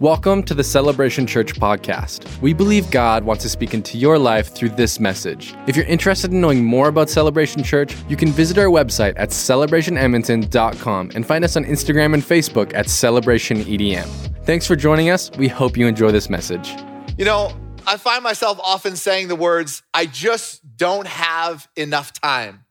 Welcome 0.00 0.42
to 0.42 0.52
the 0.52 0.62
Celebration 0.62 1.26
Church 1.26 1.54
podcast. 1.54 2.38
We 2.42 2.52
believe 2.52 2.90
God 2.90 3.24
wants 3.24 3.42
to 3.44 3.48
speak 3.48 3.72
into 3.72 3.96
your 3.96 4.18
life 4.18 4.54
through 4.54 4.68
this 4.68 5.00
message. 5.00 5.54
If 5.66 5.74
you're 5.74 5.86
interested 5.86 6.32
in 6.32 6.40
knowing 6.42 6.62
more 6.62 6.88
about 6.88 7.08
Celebration 7.08 7.62
Church, 7.62 7.96
you 8.06 8.14
can 8.14 8.28
visit 8.28 8.58
our 8.58 8.66
website 8.66 9.14
at 9.16 9.30
celebrationedmonton.com 9.30 11.12
and 11.14 11.24
find 11.26 11.44
us 11.44 11.56
on 11.56 11.64
Instagram 11.64 12.12
and 12.12 12.22
Facebook 12.22 12.74
at 12.74 12.88
celebrationedm. 12.88 14.44
Thanks 14.44 14.66
for 14.66 14.76
joining 14.76 15.08
us. 15.08 15.30
We 15.38 15.48
hope 15.48 15.78
you 15.78 15.86
enjoy 15.86 16.12
this 16.12 16.28
message. 16.28 16.74
You 17.16 17.24
know, 17.24 17.56
I 17.86 17.96
find 17.96 18.22
myself 18.22 18.60
often 18.62 18.96
saying 18.96 19.28
the 19.28 19.34
words, 19.34 19.82
I 19.94 20.04
just 20.04 20.60
don't 20.76 21.06
have 21.06 21.66
enough 21.74 22.12
time. 22.12 22.66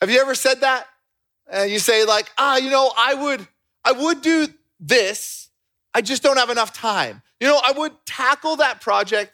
Have 0.00 0.08
you 0.08 0.18
ever 0.18 0.34
said 0.34 0.62
that? 0.62 0.86
And 1.46 1.70
you 1.70 1.78
say 1.78 2.06
like, 2.06 2.30
ah, 2.38 2.56
you 2.56 2.70
know, 2.70 2.90
I 2.96 3.12
would 3.12 3.46
I 3.84 3.92
would 3.92 4.22
do 4.22 4.46
this, 4.80 5.49
I 5.94 6.02
just 6.02 6.22
don't 6.22 6.36
have 6.36 6.50
enough 6.50 6.72
time. 6.72 7.22
You 7.40 7.48
know, 7.48 7.60
I 7.62 7.72
would 7.72 7.92
tackle 8.06 8.56
that 8.56 8.80
project. 8.80 9.32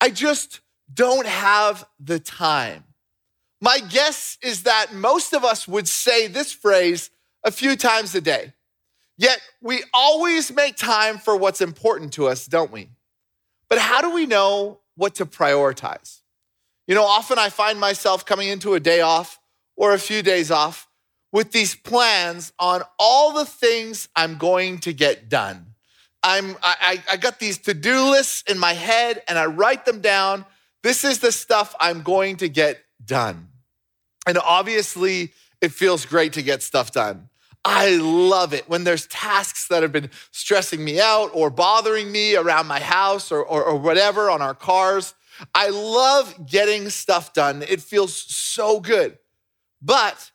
I 0.00 0.10
just 0.10 0.60
don't 0.92 1.26
have 1.26 1.86
the 2.00 2.18
time. 2.18 2.84
My 3.60 3.78
guess 3.78 4.38
is 4.42 4.64
that 4.64 4.92
most 4.92 5.32
of 5.32 5.44
us 5.44 5.68
would 5.68 5.86
say 5.86 6.26
this 6.26 6.52
phrase 6.52 7.10
a 7.44 7.50
few 7.50 7.76
times 7.76 8.14
a 8.14 8.20
day. 8.20 8.52
Yet 9.16 9.40
we 9.60 9.84
always 9.94 10.52
make 10.52 10.76
time 10.76 11.18
for 11.18 11.36
what's 11.36 11.60
important 11.60 12.12
to 12.14 12.26
us, 12.26 12.46
don't 12.46 12.72
we? 12.72 12.88
But 13.68 13.78
how 13.78 14.00
do 14.00 14.10
we 14.12 14.26
know 14.26 14.80
what 14.96 15.14
to 15.16 15.26
prioritize? 15.26 16.20
You 16.88 16.94
know, 16.94 17.04
often 17.04 17.38
I 17.38 17.48
find 17.48 17.78
myself 17.78 18.26
coming 18.26 18.48
into 18.48 18.74
a 18.74 18.80
day 18.80 19.00
off 19.00 19.38
or 19.76 19.94
a 19.94 19.98
few 19.98 20.22
days 20.22 20.50
off 20.50 20.88
with 21.30 21.52
these 21.52 21.74
plans 21.74 22.52
on 22.58 22.82
all 22.98 23.32
the 23.32 23.46
things 23.46 24.08
I'm 24.16 24.36
going 24.36 24.78
to 24.80 24.92
get 24.92 25.28
done. 25.28 25.71
I'm, 26.22 26.56
I, 26.62 27.02
I 27.10 27.16
got 27.16 27.38
these 27.40 27.58
to 27.58 27.74
do 27.74 28.10
lists 28.10 28.44
in 28.48 28.58
my 28.58 28.74
head 28.74 29.22
and 29.26 29.38
I 29.38 29.46
write 29.46 29.84
them 29.84 30.00
down. 30.00 30.44
This 30.82 31.04
is 31.04 31.18
the 31.18 31.32
stuff 31.32 31.74
I'm 31.80 32.02
going 32.02 32.36
to 32.38 32.48
get 32.48 32.84
done. 33.04 33.48
And 34.26 34.38
obviously, 34.38 35.32
it 35.60 35.72
feels 35.72 36.06
great 36.06 36.32
to 36.34 36.42
get 36.42 36.62
stuff 36.62 36.92
done. 36.92 37.28
I 37.64 37.96
love 37.96 38.52
it 38.52 38.68
when 38.68 38.82
there's 38.82 39.06
tasks 39.06 39.68
that 39.68 39.82
have 39.82 39.92
been 39.92 40.10
stressing 40.32 40.84
me 40.84 41.00
out 41.00 41.30
or 41.32 41.48
bothering 41.48 42.10
me 42.10 42.34
around 42.34 42.66
my 42.66 42.80
house 42.80 43.30
or, 43.30 43.42
or, 43.42 43.62
or 43.62 43.76
whatever 43.76 44.28
on 44.30 44.42
our 44.42 44.54
cars. 44.54 45.14
I 45.54 45.70
love 45.70 46.46
getting 46.46 46.90
stuff 46.90 47.32
done. 47.32 47.62
It 47.62 47.80
feels 47.80 48.14
so 48.14 48.80
good. 48.80 49.18
But 49.80 50.31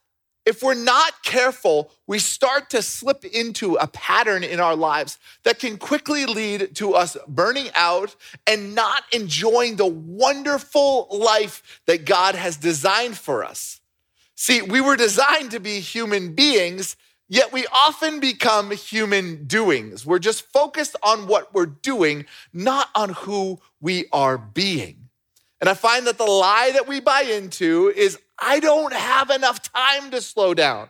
if 0.47 0.63
we're 0.63 0.75
not 0.75 1.23
careful, 1.23 1.91
we 2.07 2.19
start 2.19 2.69
to 2.69 2.81
slip 2.81 3.25
into 3.25 3.75
a 3.75 3.87
pattern 3.87 4.45
in 4.45 4.61
our 4.61 4.77
lives 4.77 5.19
that 5.43 5.59
can 5.59 5.77
quickly 5.77 6.25
lead 6.25 6.73
to 6.75 6.93
us 6.93 7.17
burning 7.27 7.67
out 7.75 8.15
and 8.47 8.73
not 8.73 9.03
enjoying 9.11 9.75
the 9.75 9.85
wonderful 9.85 11.09
life 11.11 11.81
that 11.85 12.05
God 12.05 12.35
has 12.35 12.55
designed 12.55 13.17
for 13.17 13.43
us. 13.43 13.81
See, 14.35 14.61
we 14.61 14.79
were 14.79 14.95
designed 14.95 15.51
to 15.51 15.59
be 15.59 15.81
human 15.81 16.33
beings, 16.33 16.95
yet 17.27 17.51
we 17.51 17.65
often 17.67 18.21
become 18.21 18.71
human 18.71 19.47
doings. 19.47 20.05
We're 20.05 20.17
just 20.17 20.49
focused 20.53 20.95
on 21.03 21.27
what 21.27 21.53
we're 21.53 21.65
doing, 21.65 22.25
not 22.53 22.87
on 22.95 23.09
who 23.09 23.59
we 23.81 24.05
are 24.13 24.37
being. 24.37 25.06
And 25.59 25.69
I 25.69 25.73
find 25.73 26.05
that 26.08 26.17
the 26.17 26.25
lie 26.25 26.72
that 26.73 26.88
we 26.88 27.00
buy 27.00 27.22
into 27.22 27.91
is 27.95 28.19
I 28.38 28.59
don't 28.59 28.94
have 28.94 29.30
enough 29.30 29.61
time 29.61 30.11
to 30.11 30.22
slow 30.22 30.53
down. 30.53 30.89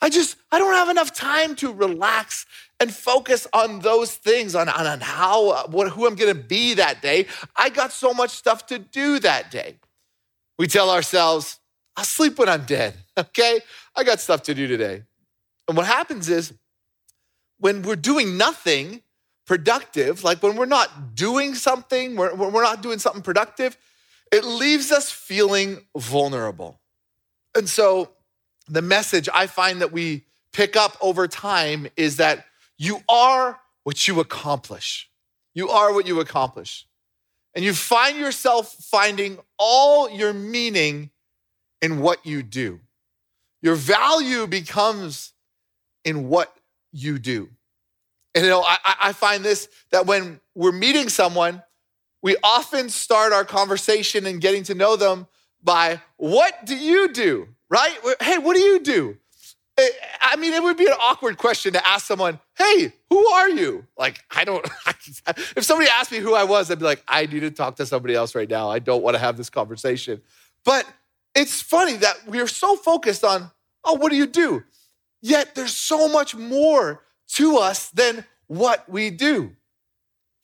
I 0.00 0.08
just, 0.08 0.36
I 0.50 0.58
don't 0.58 0.74
have 0.74 0.88
enough 0.88 1.14
time 1.14 1.54
to 1.56 1.72
relax 1.72 2.44
and 2.80 2.92
focus 2.92 3.46
on 3.52 3.80
those 3.80 4.12
things, 4.12 4.56
on, 4.56 4.68
on, 4.68 4.86
on 4.86 5.00
how, 5.00 5.66
what, 5.68 5.90
who 5.90 6.06
I'm 6.06 6.16
gonna 6.16 6.34
be 6.34 6.74
that 6.74 7.00
day. 7.00 7.26
I 7.54 7.68
got 7.68 7.92
so 7.92 8.12
much 8.12 8.30
stuff 8.30 8.66
to 8.66 8.80
do 8.80 9.20
that 9.20 9.52
day. 9.52 9.76
We 10.58 10.66
tell 10.66 10.90
ourselves, 10.90 11.60
I'll 11.96 12.04
sleep 12.04 12.38
when 12.38 12.48
I'm 12.48 12.64
dead, 12.64 12.94
okay? 13.18 13.60
I 13.94 14.02
got 14.02 14.18
stuff 14.18 14.42
to 14.44 14.54
do 14.54 14.66
today. 14.66 15.04
And 15.68 15.76
what 15.76 15.86
happens 15.86 16.28
is 16.28 16.52
when 17.58 17.82
we're 17.82 17.94
doing 17.94 18.36
nothing 18.36 19.02
productive, 19.46 20.24
like 20.24 20.42
when 20.42 20.56
we're 20.56 20.66
not 20.66 21.14
doing 21.14 21.54
something, 21.54 22.16
when 22.16 22.38
we're 22.38 22.62
not 22.62 22.82
doing 22.82 22.98
something 22.98 23.22
productive, 23.22 23.76
it 24.32 24.44
leaves 24.44 24.90
us 24.90 25.10
feeling 25.10 25.84
vulnerable. 25.96 26.80
And 27.54 27.68
so, 27.68 28.10
the 28.66 28.82
message 28.82 29.28
I 29.32 29.46
find 29.46 29.82
that 29.82 29.92
we 29.92 30.24
pick 30.52 30.76
up 30.76 30.96
over 31.00 31.28
time 31.28 31.88
is 31.96 32.16
that 32.16 32.46
you 32.78 33.00
are 33.08 33.60
what 33.84 34.08
you 34.08 34.20
accomplish. 34.20 35.10
You 35.54 35.68
are 35.68 35.92
what 35.92 36.06
you 36.06 36.20
accomplish. 36.20 36.86
And 37.54 37.64
you 37.64 37.74
find 37.74 38.16
yourself 38.16 38.72
finding 38.72 39.38
all 39.58 40.08
your 40.08 40.32
meaning 40.32 41.10
in 41.82 41.98
what 41.98 42.24
you 42.24 42.42
do. 42.42 42.80
Your 43.60 43.74
value 43.74 44.46
becomes 44.46 45.32
in 46.04 46.28
what 46.28 46.56
you 46.92 47.18
do. 47.18 47.50
And 48.34 48.44
you 48.44 48.50
know, 48.50 48.62
I, 48.62 48.78
I 49.02 49.12
find 49.12 49.44
this 49.44 49.68
that 49.90 50.06
when 50.06 50.40
we're 50.54 50.72
meeting 50.72 51.08
someone, 51.08 51.62
we 52.22 52.36
often 52.42 52.88
start 52.88 53.32
our 53.32 53.44
conversation 53.44 54.24
and 54.26 54.40
getting 54.40 54.62
to 54.64 54.74
know 54.74 54.96
them 54.96 55.26
by 55.62 56.00
what 56.16 56.64
do 56.64 56.76
you 56.76 57.12
do, 57.12 57.48
right? 57.68 57.96
Hey, 58.20 58.38
what 58.38 58.54
do 58.54 58.60
you 58.60 58.80
do? 58.80 59.18
Eh, 59.78 59.88
I 60.20 60.36
mean, 60.36 60.52
it 60.52 60.62
would 60.62 60.76
be 60.76 60.86
an 60.86 60.94
awkward 61.00 61.38
question 61.38 61.72
to 61.72 61.88
ask 61.88 62.06
someone, 62.06 62.38
hey, 62.56 62.92
who 63.10 63.26
are 63.26 63.48
you? 63.48 63.86
Like, 63.98 64.22
I 64.30 64.44
don't, 64.44 64.64
if 65.56 65.64
somebody 65.64 65.90
asked 65.90 66.12
me 66.12 66.18
who 66.18 66.34
I 66.34 66.44
was, 66.44 66.70
I'd 66.70 66.78
be 66.78 66.84
like, 66.84 67.02
I 67.08 67.26
need 67.26 67.40
to 67.40 67.50
talk 67.50 67.76
to 67.76 67.86
somebody 67.86 68.14
else 68.14 68.34
right 68.34 68.48
now. 68.48 68.70
I 68.70 68.78
don't 68.78 69.02
want 69.02 69.14
to 69.14 69.18
have 69.18 69.36
this 69.36 69.50
conversation. 69.50 70.20
But 70.64 70.86
it's 71.34 71.60
funny 71.60 71.96
that 71.96 72.16
we're 72.26 72.46
so 72.46 72.76
focused 72.76 73.24
on, 73.24 73.50
oh, 73.84 73.94
what 73.94 74.10
do 74.10 74.16
you 74.16 74.26
do? 74.26 74.62
Yet 75.22 75.54
there's 75.54 75.74
so 75.74 76.08
much 76.08 76.34
more 76.36 77.02
to 77.34 77.56
us 77.56 77.88
than 77.90 78.24
what 78.46 78.88
we 78.88 79.10
do. 79.10 79.52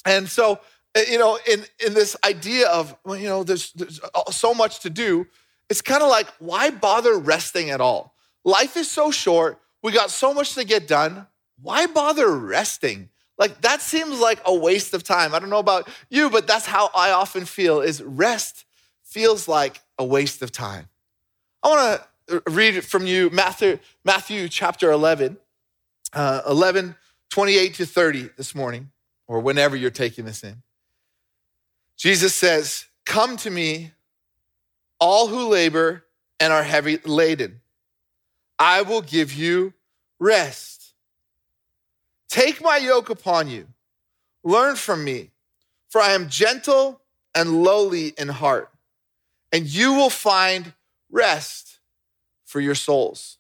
And 0.06 0.28
so 0.28 0.60
Uh, 0.98 1.02
you 1.10 1.18
know, 1.18 1.38
in, 1.46 1.64
in 1.84 1.94
this 1.94 2.16
idea 2.24 2.68
of, 2.68 2.96
well, 3.04 3.16
you 3.16 3.28
know, 3.28 3.44
there's, 3.44 3.72
there's 3.72 4.00
uh, 4.02 4.08
uh, 4.14 4.30
so 4.30 4.52
much 4.52 4.80
to 4.80 4.90
do, 4.90 5.26
it's 5.68 5.82
kind 5.82 6.02
of 6.02 6.08
like, 6.08 6.26
why 6.38 6.70
bother 6.70 7.16
resting 7.18 7.70
at 7.70 7.80
all? 7.80 8.14
Life 8.44 8.76
is 8.76 8.90
so 8.90 9.10
short. 9.10 9.60
We 9.82 9.92
got 9.92 10.10
so 10.10 10.34
much 10.34 10.54
to 10.54 10.64
get 10.64 10.88
done. 10.88 11.26
Why 11.60 11.86
bother 11.86 12.34
resting? 12.34 13.10
Like 13.36 13.60
that 13.60 13.80
seems 13.80 14.18
like 14.18 14.40
a 14.44 14.54
waste 14.54 14.94
of 14.94 15.04
time. 15.04 15.34
I 15.34 15.38
don't 15.38 15.50
know 15.50 15.58
about 15.58 15.88
you, 16.08 16.30
but 16.30 16.46
that's 16.46 16.66
how 16.66 16.90
I 16.94 17.12
often 17.12 17.44
feel 17.44 17.80
is 17.80 18.02
rest 18.02 18.64
feels 19.04 19.46
like 19.46 19.80
a 19.98 20.04
waste 20.04 20.42
of 20.42 20.50
time. 20.50 20.88
I 21.62 21.68
want 21.68 22.02
to 22.28 22.42
read 22.50 22.84
from 22.84 23.06
you 23.06 23.30
Matthew, 23.30 23.78
Matthew 24.04 24.48
chapter 24.48 24.90
11, 24.90 25.36
uh, 26.12 26.42
11, 26.48 26.96
28 27.30 27.74
to 27.74 27.86
30 27.86 28.30
this 28.36 28.54
morning, 28.54 28.90
or 29.28 29.38
whenever 29.40 29.76
you're 29.76 29.90
taking 29.90 30.24
this 30.24 30.42
in. 30.42 30.62
Jesus 31.98 32.34
says, 32.34 32.86
Come 33.04 33.36
to 33.38 33.50
me, 33.50 33.92
all 35.00 35.26
who 35.26 35.48
labor 35.48 36.04
and 36.40 36.52
are 36.52 36.62
heavy 36.62 36.98
laden. 37.04 37.60
I 38.58 38.82
will 38.82 39.02
give 39.02 39.32
you 39.32 39.74
rest. 40.18 40.94
Take 42.28 42.62
my 42.62 42.76
yoke 42.76 43.10
upon 43.10 43.48
you. 43.48 43.66
Learn 44.44 44.76
from 44.76 45.04
me, 45.04 45.30
for 45.88 46.00
I 46.00 46.12
am 46.12 46.28
gentle 46.28 47.00
and 47.34 47.62
lowly 47.62 48.14
in 48.16 48.28
heart, 48.28 48.70
and 49.52 49.66
you 49.66 49.94
will 49.94 50.10
find 50.10 50.72
rest 51.10 51.78
for 52.44 52.60
your 52.60 52.74
souls. 52.74 53.38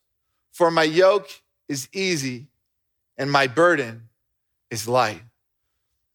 For 0.52 0.70
my 0.70 0.82
yoke 0.82 1.30
is 1.68 1.88
easy 1.92 2.46
and 3.16 3.30
my 3.30 3.46
burden 3.46 4.08
is 4.70 4.88
light. 4.88 5.22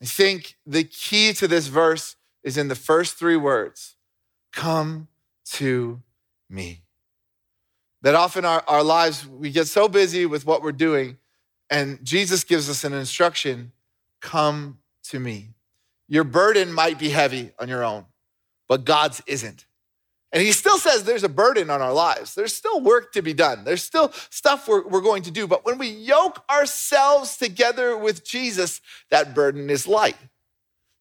I 0.02 0.06
think 0.06 0.58
the 0.66 0.84
key 0.84 1.34
to 1.34 1.48
this 1.48 1.68
verse 1.68 2.16
is 2.44 2.58
in 2.58 2.68
the 2.68 2.76
first 2.76 3.16
three 3.16 3.38
words 3.38 3.96
come 4.52 5.08
to 5.46 6.02
me. 6.50 6.82
That 8.02 8.16
often 8.16 8.46
our, 8.46 8.64
our 8.68 8.84
lives, 8.84 9.26
we 9.26 9.50
get 9.50 9.68
so 9.68 9.88
busy 9.88 10.26
with 10.26 10.46
what 10.46 10.62
we're 10.62 10.72
doing, 10.72 11.18
and 11.70 12.04
Jesus 12.04 12.44
gives 12.44 12.70
us 12.70 12.84
an 12.84 12.94
instruction 12.94 13.72
come 14.22 14.80
to 15.06 15.20
me. 15.20 15.50
Your 16.08 16.24
burden 16.24 16.72
might 16.72 17.00
be 17.00 17.10
heavy 17.10 17.52
on 17.60 17.70
your 17.70 17.84
own, 17.84 18.06
but 18.68 18.86
God's 18.86 19.22
isn't. 19.26 19.66
And 20.34 20.42
he 20.42 20.52
still 20.52 20.80
says 20.80 21.04
there's 21.04 21.24
a 21.24 21.30
burden 21.30 21.70
on 21.70 21.82
our 21.82 21.94
lives. 21.94 22.34
There's 22.34 22.56
still 22.56 22.82
work 22.82 23.14
to 23.14 23.22
be 23.22 23.34
done. 23.34 23.64
There's 23.64 23.84
still 23.84 24.12
stuff 24.32 24.68
we're, 24.68 24.86
we're 24.88 25.02
going 25.02 25.22
to 25.24 25.32
do. 25.32 25.46
But 25.46 25.64
when 25.64 25.78
we 25.78 25.90
yoke 25.90 26.44
ourselves 26.50 27.38
together 27.38 27.96
with 27.96 28.26
Jesus, 28.26 28.82
that 29.12 29.36
burden 29.36 29.70
is 29.70 29.88
light. 29.88 30.18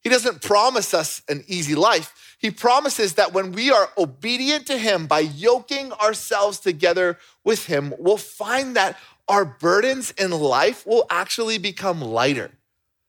He 0.03 0.11
doesn't 0.11 0.43
promise 0.43 0.95
us 0.95 1.23
an 1.29 1.45
easy 1.47 1.75
life. 1.77 2.37
He 2.39 2.51
promises 2.51 3.15
that 3.15 3.33
when 3.33 3.53
we 3.53 3.71
are 3.71 3.89
obedient 3.97 4.67
to 4.67 4.77
Him 4.77 5.07
by 5.07 5.21
yoking 5.21 5.93
ourselves 5.93 6.59
together 6.59 7.19
with 7.45 7.67
Him, 7.67 7.95
we'll 7.99 8.17
find 8.17 8.75
that 8.77 8.99
our 9.29 9.45
burdens 9.45 10.11
in 10.13 10.33
life 10.33 10.85
will 10.87 11.07
actually 11.09 11.59
become 11.59 12.01
lighter. 12.01 12.51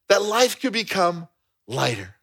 that 0.09 0.21
life 0.21 0.59
could 0.61 0.73
become 0.73 1.27
lighter. 1.67 2.15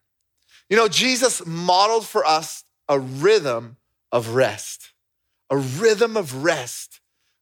You 0.69 0.77
know, 0.77 0.87
Jesus 0.87 1.45
modeled 1.45 2.05
for 2.07 2.25
us 2.25 2.63
a 2.87 2.97
rhythm 2.99 3.75
of 4.11 4.29
rest, 4.29 4.93
a 5.49 5.57
rhythm 5.57 6.15
of 6.15 6.43
rest 6.45 7.00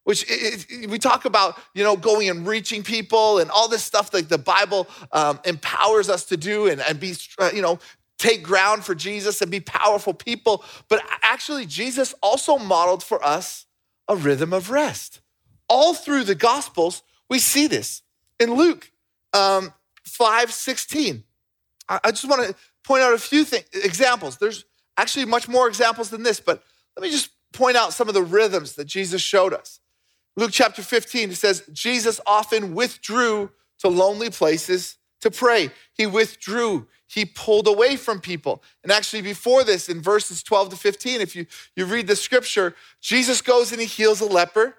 which 0.10 0.26
it, 0.28 0.66
it, 0.72 0.90
we 0.90 0.98
talk 0.98 1.26
about, 1.26 1.56
you 1.76 1.84
know, 1.84 1.96
going 1.96 2.32
and 2.32 2.48
reaching 2.48 2.82
people 2.82 3.38
and 3.38 3.52
all 3.52 3.68
this 3.68 3.84
stuff 3.84 4.10
that 4.10 4.28
the 4.28 4.40
Bible 4.40 4.88
um, 5.12 5.40
empowers 5.46 6.10
us 6.10 6.26
to 6.26 6.36
do 6.36 6.66
and, 6.66 6.82
and 6.82 7.00
be, 7.00 7.14
uh, 7.38 7.52
you 7.54 7.62
know, 7.62 7.78
take 8.18 8.42
ground 8.42 8.84
for 8.84 8.96
Jesus 8.96 9.40
and 9.40 9.52
be 9.52 9.60
powerful 9.60 10.16
people. 10.16 10.64
But 10.88 11.04
actually, 11.22 11.68
Jesus 11.68 12.16
also 12.24 12.58
modeled 12.58 13.04
for 13.04 13.24
us 13.24 13.68
a 14.08 14.16
rhythm 14.16 14.52
of 14.52 14.72
rest. 14.72 15.22
All 15.68 15.94
through 15.94 16.24
the 16.24 16.34
Gospels, 16.34 17.04
we 17.30 17.38
see 17.38 17.68
this. 17.68 18.02
In 18.40 18.56
Luke 18.56 18.92
um, 19.34 19.72
5 20.06 20.52
16, 20.52 21.24
I, 21.88 22.00
I 22.04 22.10
just 22.10 22.28
want 22.28 22.48
to 22.48 22.56
point 22.84 23.04
out 23.04 23.14
a 23.14 23.20
few 23.20 23.46
examples. 23.76 24.38
There's 24.38 24.66
actually 24.98 25.26
much 25.26 25.48
more 25.48 25.68
examples 25.68 26.10
than 26.10 26.24
this, 26.24 26.40
but 26.40 26.64
let 26.98 27.04
me 27.04 27.12
just 27.12 27.30
point 27.54 27.78
out 27.78 27.94
some 27.94 28.08
of 28.08 28.16
the 28.16 28.24
rhythms 28.24 28.74
that 28.74 28.86
Jesus 28.86 29.22
showed 29.22 29.54
us. 29.54 29.79
Luke 30.40 30.52
chapter 30.54 30.82
15, 30.82 31.32
it 31.32 31.36
says, 31.36 31.64
Jesus 31.74 32.22
often 32.26 32.74
withdrew 32.74 33.52
to 33.80 33.90
lonely 33.90 34.30
places 34.30 34.96
to 35.20 35.30
pray. 35.30 35.70
He 35.94 36.06
withdrew, 36.06 36.88
he 37.08 37.26
pulled 37.26 37.68
away 37.68 37.98
from 37.98 38.22
people. 38.22 38.64
And 38.82 38.90
actually, 38.90 39.22
before 39.22 39.66
this, 39.66 39.90
in 39.90 40.02
verses 40.02 40.42
12 40.42 40.70
to 40.70 40.76
15, 40.78 41.20
if 41.20 41.36
you, 41.36 41.46
you 41.76 41.86
read 41.86 42.08
the 42.08 42.16
scripture, 42.16 42.74
Jesus 43.02 43.42
goes 43.42 43.74
and 43.74 43.82
he 43.82 43.88
heals 43.88 44.22
a 44.22 44.26
leper. 44.26 44.76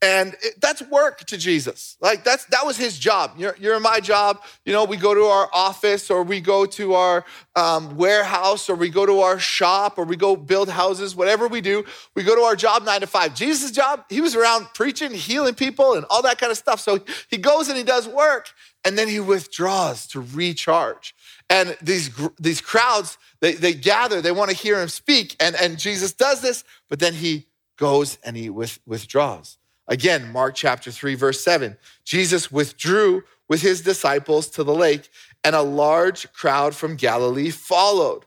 And 0.00 0.36
it, 0.42 0.60
that's 0.60 0.80
work 0.82 1.24
to 1.24 1.36
Jesus. 1.36 1.96
Like 2.00 2.22
that's 2.22 2.44
that 2.46 2.64
was 2.64 2.76
his 2.76 2.96
job. 2.96 3.32
You're, 3.36 3.56
you're 3.58 3.74
in 3.74 3.82
my 3.82 3.98
job. 3.98 4.40
You 4.64 4.72
know, 4.72 4.84
we 4.84 4.96
go 4.96 5.12
to 5.12 5.24
our 5.24 5.50
office 5.52 6.08
or 6.08 6.22
we 6.22 6.40
go 6.40 6.66
to 6.66 6.94
our 6.94 7.24
um, 7.56 7.96
warehouse 7.96 8.70
or 8.70 8.76
we 8.76 8.90
go 8.90 9.04
to 9.04 9.20
our 9.20 9.40
shop 9.40 9.98
or 9.98 10.04
we 10.04 10.14
go 10.14 10.36
build 10.36 10.68
houses. 10.68 11.16
Whatever 11.16 11.48
we 11.48 11.60
do, 11.60 11.84
we 12.14 12.22
go 12.22 12.36
to 12.36 12.42
our 12.42 12.54
job 12.54 12.84
nine 12.84 13.00
to 13.00 13.08
five. 13.08 13.34
Jesus' 13.34 13.72
job, 13.72 14.04
he 14.08 14.20
was 14.20 14.36
around 14.36 14.68
preaching, 14.72 15.10
healing 15.10 15.54
people, 15.54 15.94
and 15.94 16.06
all 16.10 16.22
that 16.22 16.38
kind 16.38 16.52
of 16.52 16.58
stuff. 16.58 16.78
So 16.78 17.00
he 17.28 17.36
goes 17.36 17.68
and 17.68 17.76
he 17.76 17.82
does 17.82 18.06
work, 18.06 18.50
and 18.84 18.96
then 18.96 19.08
he 19.08 19.18
withdraws 19.18 20.06
to 20.08 20.20
recharge. 20.20 21.12
And 21.50 21.76
these 21.82 22.16
these 22.38 22.60
crowds, 22.60 23.18
they, 23.40 23.54
they 23.54 23.74
gather. 23.74 24.22
They 24.22 24.32
want 24.32 24.50
to 24.50 24.56
hear 24.56 24.80
him 24.80 24.88
speak, 24.88 25.34
and 25.40 25.56
and 25.56 25.76
Jesus 25.76 26.12
does 26.12 26.40
this, 26.40 26.62
but 26.88 27.00
then 27.00 27.14
he 27.14 27.46
goes 27.76 28.18
and 28.22 28.36
he 28.36 28.50
with, 28.50 28.78
withdraws. 28.86 29.56
Again, 29.88 30.30
Mark 30.32 30.54
chapter 30.54 30.90
3, 30.90 31.14
verse 31.14 31.42
7. 31.42 31.76
Jesus 32.04 32.52
withdrew 32.52 33.24
with 33.48 33.62
his 33.62 33.80
disciples 33.80 34.48
to 34.48 34.62
the 34.62 34.74
lake, 34.74 35.08
and 35.42 35.56
a 35.56 35.62
large 35.62 36.30
crowd 36.32 36.74
from 36.74 36.96
Galilee 36.96 37.50
followed. 37.50 38.26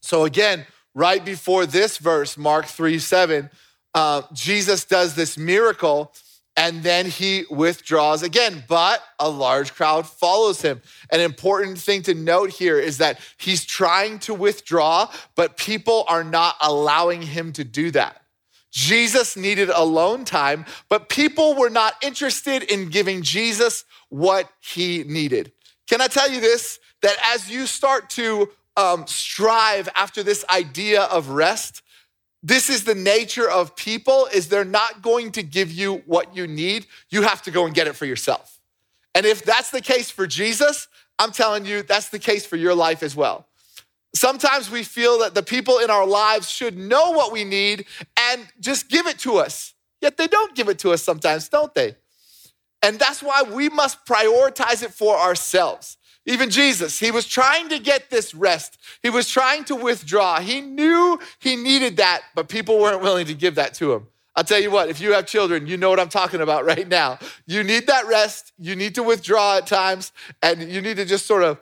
So, 0.00 0.24
again, 0.24 0.66
right 0.94 1.24
before 1.24 1.64
this 1.64 1.96
verse, 1.96 2.36
Mark 2.36 2.66
3 2.66 2.98
7, 2.98 3.50
uh, 3.94 4.22
Jesus 4.34 4.84
does 4.84 5.14
this 5.14 5.38
miracle 5.38 6.12
and 6.56 6.82
then 6.82 7.06
he 7.06 7.44
withdraws 7.50 8.22
again, 8.22 8.62
but 8.68 9.02
a 9.18 9.28
large 9.28 9.72
crowd 9.72 10.06
follows 10.06 10.60
him. 10.60 10.82
An 11.10 11.20
important 11.20 11.78
thing 11.78 12.02
to 12.02 12.14
note 12.14 12.50
here 12.50 12.78
is 12.78 12.98
that 12.98 13.20
he's 13.38 13.64
trying 13.64 14.18
to 14.20 14.34
withdraw, 14.34 15.10
but 15.34 15.56
people 15.56 16.04
are 16.08 16.24
not 16.24 16.56
allowing 16.60 17.22
him 17.22 17.52
to 17.54 17.64
do 17.64 17.90
that. 17.92 18.21
Jesus 18.72 19.36
needed 19.36 19.68
alone 19.68 20.24
time, 20.24 20.64
but 20.88 21.08
people 21.08 21.54
were 21.54 21.70
not 21.70 21.94
interested 22.02 22.62
in 22.62 22.88
giving 22.88 23.22
Jesus 23.22 23.84
what 24.08 24.50
he 24.60 25.04
needed. 25.04 25.52
Can 25.86 26.00
I 26.00 26.08
tell 26.08 26.30
you 26.30 26.40
this? 26.40 26.80
That 27.02 27.16
as 27.34 27.50
you 27.50 27.66
start 27.66 28.08
to 28.10 28.48
um, 28.76 29.06
strive 29.06 29.88
after 29.94 30.22
this 30.22 30.44
idea 30.48 31.02
of 31.02 31.28
rest, 31.28 31.82
this 32.42 32.70
is 32.70 32.84
the 32.84 32.94
nature 32.94 33.48
of 33.48 33.76
people 33.76 34.26
is 34.32 34.48
they're 34.48 34.64
not 34.64 35.02
going 35.02 35.32
to 35.32 35.42
give 35.42 35.70
you 35.70 36.02
what 36.06 36.34
you 36.34 36.46
need. 36.46 36.86
You 37.10 37.22
have 37.22 37.42
to 37.42 37.50
go 37.50 37.66
and 37.66 37.74
get 37.74 37.86
it 37.86 37.94
for 37.94 38.06
yourself. 38.06 38.58
And 39.14 39.26
if 39.26 39.44
that's 39.44 39.70
the 39.70 39.82
case 39.82 40.10
for 40.10 40.26
Jesus, 40.26 40.88
I'm 41.18 41.30
telling 41.30 41.66
you, 41.66 41.82
that's 41.82 42.08
the 42.08 42.18
case 42.18 42.46
for 42.46 42.56
your 42.56 42.74
life 42.74 43.02
as 43.02 43.14
well. 43.14 43.46
Sometimes 44.14 44.70
we 44.70 44.82
feel 44.82 45.20
that 45.20 45.34
the 45.34 45.42
people 45.42 45.78
in 45.78 45.90
our 45.90 46.06
lives 46.06 46.50
should 46.50 46.76
know 46.76 47.12
what 47.12 47.32
we 47.32 47.44
need 47.44 47.86
and 48.30 48.46
just 48.60 48.88
give 48.88 49.06
it 49.06 49.18
to 49.20 49.36
us. 49.36 49.74
Yet 50.00 50.16
they 50.16 50.26
don't 50.26 50.54
give 50.54 50.68
it 50.68 50.78
to 50.80 50.90
us 50.90 51.02
sometimes, 51.02 51.48
don't 51.48 51.74
they? 51.74 51.96
And 52.82 52.98
that's 52.98 53.22
why 53.22 53.42
we 53.42 53.68
must 53.68 54.04
prioritize 54.04 54.82
it 54.82 54.92
for 54.92 55.16
ourselves. 55.16 55.96
Even 56.26 56.50
Jesus, 56.50 56.98
he 56.98 57.10
was 57.10 57.26
trying 57.26 57.68
to 57.70 57.78
get 57.78 58.10
this 58.10 58.34
rest. 58.34 58.78
He 59.02 59.10
was 59.10 59.28
trying 59.28 59.64
to 59.64 59.74
withdraw. 59.74 60.40
He 60.40 60.60
knew 60.60 61.18
he 61.40 61.56
needed 61.56 61.96
that, 61.96 62.22
but 62.34 62.48
people 62.48 62.78
weren't 62.78 63.00
willing 63.00 63.26
to 63.26 63.34
give 63.34 63.54
that 63.56 63.74
to 63.74 63.92
him. 63.92 64.08
I'll 64.34 64.44
tell 64.44 64.60
you 64.60 64.70
what, 64.70 64.88
if 64.88 65.00
you 65.00 65.12
have 65.12 65.26
children, 65.26 65.66
you 65.66 65.76
know 65.76 65.90
what 65.90 66.00
I'm 66.00 66.08
talking 66.08 66.40
about 66.40 66.64
right 66.64 66.88
now. 66.88 67.18
You 67.46 67.62
need 67.62 67.86
that 67.88 68.06
rest. 68.06 68.52
You 68.58 68.76
need 68.76 68.94
to 68.94 69.02
withdraw 69.02 69.58
at 69.58 69.66
times, 69.66 70.12
and 70.42 70.62
you 70.70 70.80
need 70.80 70.96
to 70.96 71.04
just 71.04 71.26
sort 71.26 71.42
of 71.42 71.60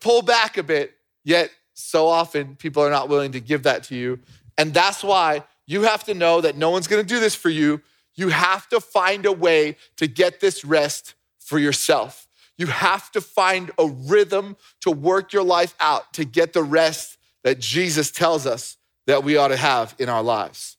pull 0.00 0.22
back 0.22 0.58
a 0.58 0.62
bit 0.62 0.94
Yet, 1.24 1.50
so 1.74 2.08
often, 2.08 2.56
people 2.56 2.82
are 2.82 2.90
not 2.90 3.08
willing 3.08 3.32
to 3.32 3.40
give 3.40 3.62
that 3.64 3.84
to 3.84 3.94
you. 3.94 4.20
And 4.58 4.74
that's 4.74 5.02
why 5.02 5.44
you 5.66 5.82
have 5.82 6.04
to 6.04 6.14
know 6.14 6.40
that 6.40 6.56
no 6.56 6.70
one's 6.70 6.86
gonna 6.86 7.02
do 7.02 7.20
this 7.20 7.34
for 7.34 7.48
you. 7.48 7.80
You 8.14 8.28
have 8.28 8.68
to 8.68 8.80
find 8.80 9.24
a 9.24 9.32
way 9.32 9.76
to 9.96 10.06
get 10.06 10.40
this 10.40 10.64
rest 10.64 11.14
for 11.38 11.58
yourself. 11.58 12.28
You 12.58 12.66
have 12.66 13.10
to 13.12 13.20
find 13.20 13.70
a 13.78 13.86
rhythm 13.86 14.56
to 14.80 14.90
work 14.90 15.32
your 15.32 15.42
life 15.42 15.74
out 15.80 16.12
to 16.14 16.24
get 16.24 16.52
the 16.52 16.62
rest 16.62 17.18
that 17.42 17.58
Jesus 17.58 18.10
tells 18.10 18.46
us 18.46 18.76
that 19.06 19.24
we 19.24 19.36
ought 19.36 19.48
to 19.48 19.56
have 19.56 19.94
in 19.98 20.08
our 20.08 20.22
lives. 20.22 20.76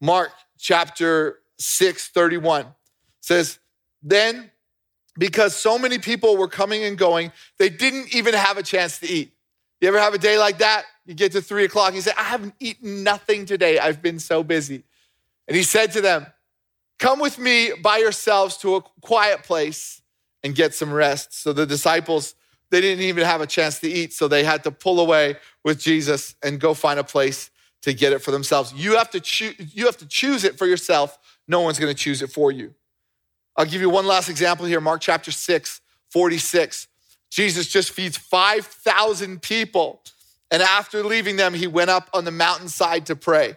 Mark 0.00 0.30
chapter 0.58 1.40
6, 1.58 2.08
31 2.08 2.66
says, 3.20 3.58
Then, 4.02 4.50
because 5.18 5.54
so 5.56 5.78
many 5.78 5.98
people 5.98 6.36
were 6.36 6.48
coming 6.48 6.84
and 6.84 6.96
going, 6.96 7.32
they 7.58 7.68
didn't 7.68 8.14
even 8.14 8.34
have 8.34 8.56
a 8.56 8.62
chance 8.62 9.00
to 9.00 9.08
eat. 9.08 9.32
You 9.80 9.88
ever 9.88 10.00
have 10.00 10.14
a 10.14 10.18
day 10.18 10.38
like 10.38 10.58
that? 10.58 10.84
You 11.06 11.14
get 11.14 11.32
to 11.32 11.40
three 11.40 11.64
o'clock, 11.64 11.94
you 11.94 12.00
say, 12.00 12.12
I 12.18 12.24
haven't 12.24 12.54
eaten 12.60 13.02
nothing 13.02 13.46
today. 13.46 13.78
I've 13.78 14.02
been 14.02 14.18
so 14.18 14.42
busy. 14.42 14.82
And 15.46 15.56
he 15.56 15.62
said 15.62 15.92
to 15.92 16.00
them, 16.00 16.26
Come 16.98 17.20
with 17.20 17.38
me 17.38 17.72
by 17.80 17.98
yourselves 17.98 18.56
to 18.58 18.76
a 18.76 18.82
quiet 19.00 19.44
place 19.44 20.02
and 20.42 20.54
get 20.54 20.74
some 20.74 20.92
rest. 20.92 21.32
So 21.32 21.52
the 21.52 21.64
disciples, 21.64 22.34
they 22.70 22.80
didn't 22.80 23.04
even 23.04 23.24
have 23.24 23.40
a 23.40 23.46
chance 23.46 23.78
to 23.80 23.88
eat, 23.88 24.12
so 24.12 24.26
they 24.26 24.42
had 24.42 24.64
to 24.64 24.72
pull 24.72 24.98
away 24.98 25.36
with 25.64 25.78
Jesus 25.78 26.34
and 26.42 26.60
go 26.60 26.74
find 26.74 26.98
a 26.98 27.04
place 27.04 27.50
to 27.82 27.94
get 27.94 28.12
it 28.12 28.20
for 28.20 28.32
themselves. 28.32 28.72
You 28.72 28.96
have 28.96 29.10
to 29.10 29.20
choose, 29.20 29.54
you 29.74 29.86
have 29.86 29.96
to 29.98 30.06
choose 30.06 30.42
it 30.42 30.58
for 30.58 30.66
yourself. 30.66 31.18
No 31.46 31.60
one's 31.60 31.78
gonna 31.78 31.94
choose 31.94 32.20
it 32.20 32.30
for 32.30 32.50
you. 32.50 32.74
I'll 33.56 33.64
give 33.64 33.80
you 33.80 33.90
one 33.90 34.06
last 34.06 34.28
example 34.28 34.66
here, 34.66 34.80
Mark 34.80 35.00
chapter 35.00 35.30
6, 35.30 35.80
46. 36.10 36.88
Jesus 37.30 37.68
just 37.68 37.90
feeds 37.90 38.16
5,000 38.16 39.42
people. 39.42 40.02
And 40.50 40.62
after 40.62 41.02
leaving 41.02 41.36
them, 41.36 41.54
he 41.54 41.66
went 41.66 41.90
up 41.90 42.08
on 42.14 42.24
the 42.24 42.30
mountainside 42.30 43.06
to 43.06 43.16
pray. 43.16 43.56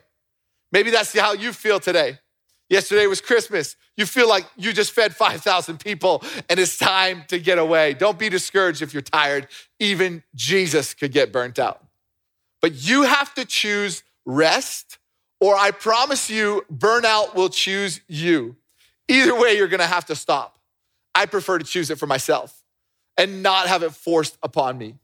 Maybe 0.71 0.91
that's 0.91 1.17
how 1.17 1.33
you 1.33 1.53
feel 1.53 1.79
today. 1.79 2.19
Yesterday 2.69 3.05
was 3.07 3.21
Christmas. 3.21 3.75
You 3.97 4.05
feel 4.05 4.29
like 4.29 4.45
you 4.55 4.71
just 4.71 4.91
fed 4.91 5.15
5,000 5.15 5.79
people 5.79 6.23
and 6.49 6.59
it's 6.59 6.77
time 6.77 7.23
to 7.27 7.39
get 7.39 7.59
away. 7.59 7.93
Don't 7.93 8.17
be 8.17 8.29
discouraged 8.29 8.81
if 8.81 8.93
you're 8.93 9.01
tired. 9.01 9.47
Even 9.79 10.23
Jesus 10.35 10.93
could 10.93 11.11
get 11.11 11.31
burnt 11.31 11.59
out. 11.59 11.83
But 12.61 12.75
you 12.75 13.03
have 13.03 13.33
to 13.35 13.45
choose 13.45 14.03
rest, 14.25 14.99
or 15.39 15.55
I 15.55 15.71
promise 15.71 16.29
you, 16.29 16.63
burnout 16.71 17.35
will 17.35 17.49
choose 17.49 17.99
you. 18.07 18.55
Either 19.07 19.35
way, 19.35 19.57
you're 19.57 19.67
gonna 19.67 19.87
have 19.87 20.05
to 20.05 20.15
stop. 20.15 20.57
I 21.13 21.25
prefer 21.25 21.57
to 21.57 21.65
choose 21.65 21.89
it 21.89 21.97
for 21.97 22.07
myself 22.07 22.60
and 23.21 23.43
not 23.43 23.67
have 23.67 23.83
it 23.83 23.91
forced 23.91 24.35
upon 24.41 24.79
me. 24.79 24.95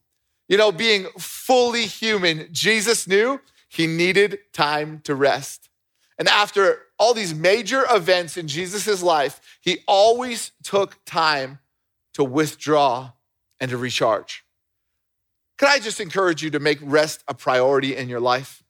You 0.49 0.57
know, 0.57 0.71
being 0.71 1.05
fully 1.19 1.85
human, 1.85 2.47
Jesus 2.51 3.07
knew 3.07 3.39
he 3.69 3.85
needed 3.85 4.39
time 4.53 5.01
to 5.03 5.13
rest. 5.13 5.69
And 6.17 6.27
after 6.27 6.79
all 6.97 7.13
these 7.13 7.35
major 7.35 7.85
events 7.91 8.35
in 8.35 8.47
Jesus' 8.47 9.03
life, 9.03 9.39
he 9.61 9.83
always 9.87 10.51
took 10.63 10.97
time 11.05 11.59
to 12.15 12.23
withdraw 12.23 13.11
and 13.59 13.69
to 13.69 13.77
recharge. 13.77 14.43
Can 15.59 15.69
I 15.69 15.77
just 15.77 15.99
encourage 15.99 16.41
you 16.41 16.49
to 16.49 16.59
make 16.59 16.79
rest 16.81 17.23
a 17.27 17.35
priority 17.35 17.95
in 17.95 18.09
your 18.09 18.19
life? 18.19 18.63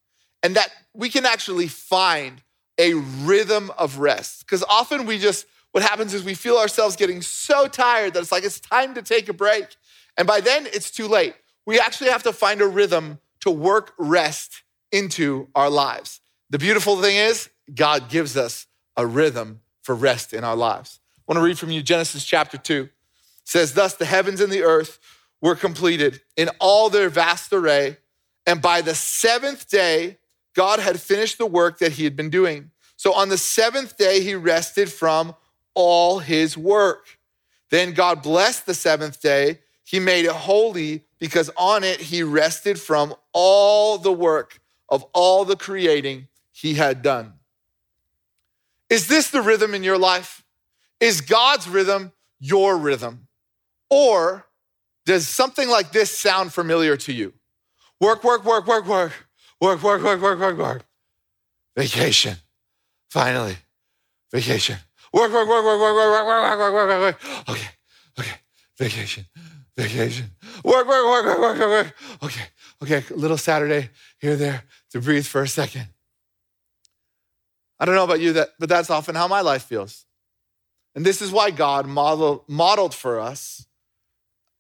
And 0.44 0.58
that 0.58 0.72
we 0.94 1.08
can 1.08 1.26
actually 1.26 1.70
find 1.70 2.44
a 2.78 2.96
rhythm 2.96 3.72
of 3.78 4.00
rest. 4.00 4.46
Because 4.46 4.64
often 4.64 5.06
we 5.06 5.18
just 5.18 5.46
what 5.78 5.84
happens 5.84 6.16
is 6.16 6.24
we 6.24 6.34
feel 6.34 6.58
ourselves 6.58 6.96
getting 6.96 7.22
so 7.22 7.68
tired 7.68 8.16
that 8.16 8.22
it's 8.22 8.32
like 8.32 8.44
it's 8.44 8.60
time 8.60 8.96
to 8.96 9.04
take 9.04 9.30
a 9.30 9.34
break. 9.34 9.76
And 10.18 10.26
by 10.26 10.42
then, 10.42 10.66
it's 10.66 10.90
too 10.90 11.08
late. 11.08 11.36
We 11.68 11.80
actually 11.80 12.10
have 12.10 12.24
to 12.24 12.34
find 12.34 12.62
a 12.62 12.68
rhythm 12.68 13.20
to 13.42 13.52
work 13.52 13.94
rest 14.00 14.64
into 14.92 15.50
our 15.54 15.70
lives. 15.70 16.20
The 16.50 16.58
beautiful 16.58 17.00
thing 17.00 17.16
is, 17.16 17.52
God 17.76 18.10
gives 18.10 18.36
us 18.36 18.66
a 18.96 19.06
rhythm 19.06 19.62
for 19.84 19.94
rest 19.94 20.34
in 20.34 20.44
our 20.44 20.56
lives. 20.56 21.00
I 21.16 21.22
want 21.28 21.38
to 21.38 21.46
read 21.46 21.60
from 21.60 21.70
you 21.70 21.84
Genesis 21.84 22.26
chapter 22.26 22.58
2. 22.58 22.86
It 22.86 22.90
says, 23.44 23.76
Thus 23.76 23.94
the 23.94 24.06
heavens 24.06 24.42
and 24.42 24.52
the 24.52 24.64
earth 24.64 24.98
were 25.44 25.56
completed 25.56 26.22
in 26.36 26.50
all 26.58 26.90
their 26.90 27.10
vast 27.10 27.54
array. 27.54 27.98
And 28.48 28.64
by 28.64 28.82
the 28.82 28.96
seventh 28.96 29.70
day, 29.70 30.18
God 30.56 30.80
had 30.80 31.00
finished 31.00 31.38
the 31.38 31.46
work 31.46 31.78
that 31.78 31.92
he 31.92 32.04
had 32.04 32.16
been 32.16 32.32
doing. 32.32 32.72
So 32.96 33.14
on 33.14 33.30
the 33.30 33.38
seventh 33.38 33.96
day, 33.96 34.24
he 34.24 34.34
rested 34.34 34.92
from 34.92 35.36
all 35.78 36.18
his 36.18 36.58
work. 36.58 37.20
Then 37.70 37.94
God 37.94 38.24
blessed 38.24 38.66
the 38.66 38.74
seventh 38.74 39.22
day. 39.22 39.60
He 39.84 40.00
made 40.00 40.26
it 40.26 40.32
holy 40.32 41.04
because 41.20 41.52
on 41.56 41.84
it 41.84 42.02
he 42.02 42.24
rested 42.24 42.82
from 42.82 43.14
all 43.32 44.00
the 44.00 44.12
work 44.12 44.60
of 44.90 45.06
all 45.14 45.46
the 45.46 45.56
creating 45.56 46.28
he 46.52 46.74
had 46.74 47.04
done. 47.04 47.34
Is 48.90 49.08
this 49.08 49.30
the 49.30 49.42
rhythm 49.42 49.76
in 49.76 49.84
your 49.84 50.00
life? 50.00 50.44
Is 51.00 51.22
God's 51.22 51.70
rhythm 51.70 52.12
your 52.40 52.76
rhythm? 52.76 53.28
Or 53.92 54.48
does 55.06 55.28
something 55.28 55.70
like 55.70 55.92
this 55.92 56.18
sound 56.18 56.54
familiar 56.54 56.98
to 56.98 57.14
you? 57.14 57.34
Work, 58.02 58.24
work, 58.24 58.44
work, 58.44 58.66
work, 58.66 58.88
work, 58.88 59.14
work, 59.62 59.84
work, 59.84 60.04
work, 60.04 60.22
work, 60.22 60.40
work, 60.40 60.58
work. 60.58 60.86
Vacation. 61.76 62.38
Finally, 63.10 63.58
vacation. 64.32 64.78
Work, 65.18 65.34
work, 65.34 65.48
work, 65.48 65.66
work, 65.66 65.80
work, 65.82 65.96
work, 65.96 66.28
work, 66.28 66.60
work, 66.60 66.74
work, 66.74 66.90
work, 66.90 67.02
work. 67.02 67.50
Okay, 67.50 67.68
okay. 68.20 68.36
Vacation, 68.78 69.26
vacation. 69.76 70.30
Work, 70.64 70.88
work, 70.88 71.06
work, 71.06 71.26
work, 71.26 71.40
work, 71.40 71.60
work, 71.60 71.70
work. 71.70 71.96
Okay, 72.22 72.44
okay. 72.84 73.16
Little 73.16 73.38
Saturday 73.38 73.90
here, 74.20 74.36
there 74.36 74.66
to 74.92 75.02
breathe 75.02 75.26
for 75.26 75.42
a 75.42 75.48
second. 75.48 75.88
I 77.80 77.86
don't 77.86 77.96
know 77.96 78.04
about 78.04 78.20
you, 78.20 78.34
that, 78.34 78.50
but 78.60 78.70
that's 78.70 78.92
often 78.92 79.16
how 79.16 79.28
my 79.28 79.42
life 79.42 79.64
feels. 79.64 80.06
And 80.94 81.04
this 81.04 81.20
is 81.20 81.32
why 81.32 81.50
God 81.50 81.88
modeled, 81.88 82.44
modeled 82.48 82.94
for 82.94 83.20
us 83.20 83.66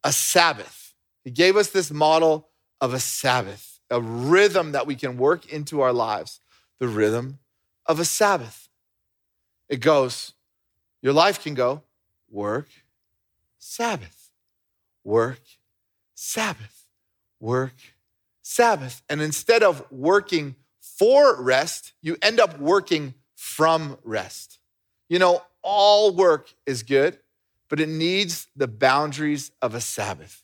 a 0.04 0.12
Sabbath. 0.12 0.96
He 1.24 1.30
gave 1.30 1.56
us 1.56 1.70
this 1.70 1.92
model 1.92 2.50
of 2.82 2.96
a 2.96 3.00
Sabbath, 3.00 3.80
a 3.92 4.02
rhythm 4.02 4.72
that 4.72 4.88
we 4.88 4.96
can 4.96 5.18
work 5.18 5.52
into 5.52 5.82
our 5.82 5.94
lives, 5.94 6.40
the 6.80 6.88
rhythm 6.88 7.38
of 7.86 8.00
a 8.00 8.06
Sabbath. 8.06 8.70
It 9.70 9.82
goes, 9.82 10.34
your 11.02 11.14
life 11.14 11.42
can 11.42 11.54
go. 11.54 11.84
Work, 12.30 12.68
Sabbath, 13.58 14.32
work, 15.04 15.42
Sabbath, 16.14 16.88
work, 17.40 17.76
Sabbath. 18.42 19.02
And 19.10 19.22
instead 19.22 19.64
of 19.64 19.90
working 19.92 20.56
for 20.82 21.42
rest, 21.42 21.94
you 22.02 22.18
end 22.22 22.40
up 22.40 22.60
working 22.60 23.14
from 23.36 23.98
rest. 24.04 24.60
You 25.10 25.20
know, 25.20 25.44
all 25.62 26.12
work 26.12 26.54
is 26.66 26.84
good, 26.84 27.20
but 27.70 27.80
it 27.80 27.90
needs 27.90 28.48
the 28.56 28.68
boundaries 28.68 29.52
of 29.62 29.76
a 29.76 29.82
Sabbath. 29.82 30.44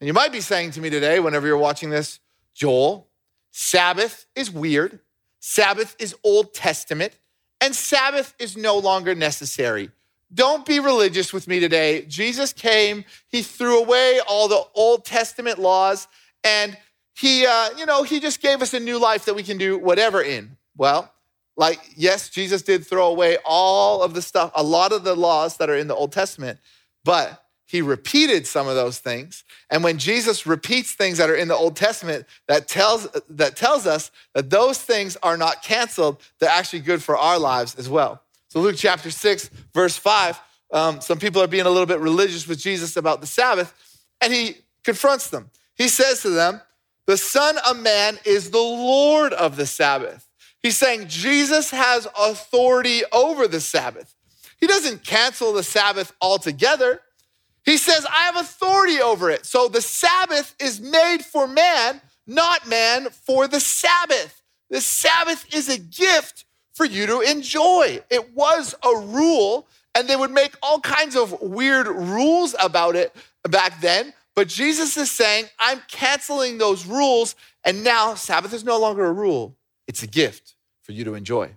And 0.00 0.06
you 0.06 0.12
might 0.12 0.32
be 0.32 0.40
saying 0.40 0.72
to 0.72 0.80
me 0.80 0.90
today, 0.90 1.20
whenever 1.20 1.46
you're 1.46 1.56
watching 1.56 1.90
this, 1.90 2.20
Joel, 2.54 3.08
Sabbath 3.50 4.26
is 4.34 4.50
weird, 4.50 5.00
Sabbath 5.40 5.96
is 5.98 6.14
Old 6.22 6.54
Testament, 6.54 7.18
and 7.60 7.74
Sabbath 7.74 8.34
is 8.38 8.56
no 8.56 8.78
longer 8.78 9.14
necessary. 9.14 9.90
Don't 10.34 10.66
be 10.66 10.80
religious 10.80 11.32
with 11.32 11.46
me 11.46 11.60
today. 11.60 12.04
Jesus 12.06 12.52
came, 12.52 13.04
he 13.28 13.42
threw 13.42 13.80
away 13.80 14.20
all 14.26 14.48
the 14.48 14.62
Old 14.74 15.04
Testament 15.04 15.58
laws, 15.58 16.08
and 16.42 16.76
he, 17.16 17.46
uh, 17.46 17.70
you 17.78 17.86
know, 17.86 18.02
he 18.02 18.20
just 18.20 18.42
gave 18.42 18.60
us 18.60 18.74
a 18.74 18.80
new 18.80 18.98
life 18.98 19.24
that 19.24 19.34
we 19.34 19.42
can 19.42 19.56
do 19.56 19.78
whatever 19.78 20.20
in. 20.20 20.56
Well, 20.76 21.12
like, 21.56 21.80
yes, 21.96 22.28
Jesus 22.28 22.62
did 22.62 22.86
throw 22.86 23.08
away 23.08 23.38
all 23.44 24.02
of 24.02 24.14
the 24.14 24.20
stuff, 24.20 24.50
a 24.54 24.62
lot 24.62 24.92
of 24.92 25.04
the 25.04 25.14
laws 25.14 25.56
that 25.56 25.70
are 25.70 25.76
in 25.76 25.86
the 25.86 25.94
Old 25.94 26.12
Testament, 26.12 26.58
but 27.04 27.45
he 27.66 27.82
repeated 27.82 28.46
some 28.46 28.68
of 28.68 28.76
those 28.76 28.98
things. 28.98 29.44
And 29.70 29.82
when 29.82 29.98
Jesus 29.98 30.46
repeats 30.46 30.92
things 30.92 31.18
that 31.18 31.28
are 31.28 31.34
in 31.34 31.48
the 31.48 31.56
Old 31.56 31.76
Testament, 31.76 32.24
that 32.46 32.68
tells, 32.68 33.08
that 33.28 33.56
tells 33.56 33.86
us 33.86 34.12
that 34.34 34.50
those 34.50 34.78
things 34.78 35.16
are 35.22 35.36
not 35.36 35.62
canceled, 35.62 36.22
they're 36.38 36.48
actually 36.48 36.80
good 36.80 37.02
for 37.02 37.16
our 37.16 37.38
lives 37.38 37.74
as 37.74 37.88
well. 37.88 38.22
So, 38.48 38.60
Luke 38.60 38.76
chapter 38.78 39.10
6, 39.10 39.50
verse 39.74 39.96
5, 39.96 40.40
um, 40.72 41.00
some 41.00 41.18
people 41.18 41.42
are 41.42 41.48
being 41.48 41.66
a 41.66 41.70
little 41.70 41.86
bit 41.86 41.98
religious 41.98 42.46
with 42.46 42.58
Jesus 42.58 42.96
about 42.96 43.20
the 43.20 43.26
Sabbath, 43.26 43.74
and 44.20 44.32
he 44.32 44.58
confronts 44.84 45.30
them. 45.30 45.50
He 45.74 45.88
says 45.88 46.22
to 46.22 46.30
them, 46.30 46.60
The 47.06 47.16
Son 47.16 47.58
of 47.68 47.78
Man 47.80 48.18
is 48.24 48.50
the 48.50 48.58
Lord 48.58 49.32
of 49.32 49.56
the 49.56 49.66
Sabbath. 49.66 50.28
He's 50.62 50.76
saying 50.76 51.08
Jesus 51.08 51.70
has 51.70 52.06
authority 52.18 53.02
over 53.12 53.46
the 53.46 53.60
Sabbath. 53.60 54.14
He 54.58 54.66
doesn't 54.66 55.04
cancel 55.04 55.52
the 55.52 55.62
Sabbath 55.62 56.12
altogether. 56.20 57.00
He 57.66 57.76
says, 57.76 58.06
I 58.06 58.22
have 58.22 58.36
authority 58.36 59.00
over 59.00 59.28
it. 59.28 59.44
So 59.44 59.68
the 59.68 59.82
Sabbath 59.82 60.54
is 60.60 60.80
made 60.80 61.18
for 61.18 61.48
man, 61.48 62.00
not 62.26 62.68
man 62.68 63.08
for 63.10 63.48
the 63.48 63.60
Sabbath. 63.60 64.40
The 64.70 64.80
Sabbath 64.80 65.52
is 65.52 65.68
a 65.68 65.78
gift 65.78 66.44
for 66.72 66.86
you 66.86 67.06
to 67.06 67.20
enjoy. 67.20 68.00
It 68.08 68.34
was 68.34 68.74
a 68.84 68.96
rule, 68.96 69.66
and 69.96 70.06
they 70.06 70.14
would 70.14 70.30
make 70.30 70.54
all 70.62 70.78
kinds 70.80 71.16
of 71.16 71.40
weird 71.40 71.88
rules 71.88 72.54
about 72.60 72.94
it 72.94 73.14
back 73.42 73.80
then. 73.80 74.12
But 74.36 74.46
Jesus 74.46 74.96
is 74.96 75.10
saying, 75.10 75.46
I'm 75.58 75.80
canceling 75.88 76.58
those 76.58 76.86
rules, 76.86 77.34
and 77.64 77.82
now 77.82 78.14
Sabbath 78.14 78.52
is 78.52 78.62
no 78.62 78.78
longer 78.78 79.06
a 79.06 79.12
rule, 79.12 79.56
it's 79.88 80.02
a 80.02 80.06
gift 80.06 80.54
for 80.82 80.92
you 80.92 81.02
to 81.04 81.14
enjoy. 81.14 81.50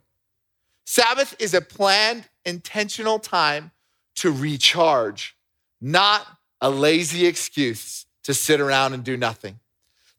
Sabbath 0.86 1.36
is 1.40 1.54
a 1.54 1.62
planned, 1.62 2.30
intentional 2.46 3.20
time 3.20 3.72
to 4.16 4.32
recharge 4.32 5.36
not 5.82 6.28
a 6.62 6.70
lazy 6.70 7.26
excuse 7.26 8.06
to 8.24 8.34
sit 8.34 8.60
around 8.60 8.94
and 8.94 9.04
do 9.04 9.18
nothing. 9.18 9.60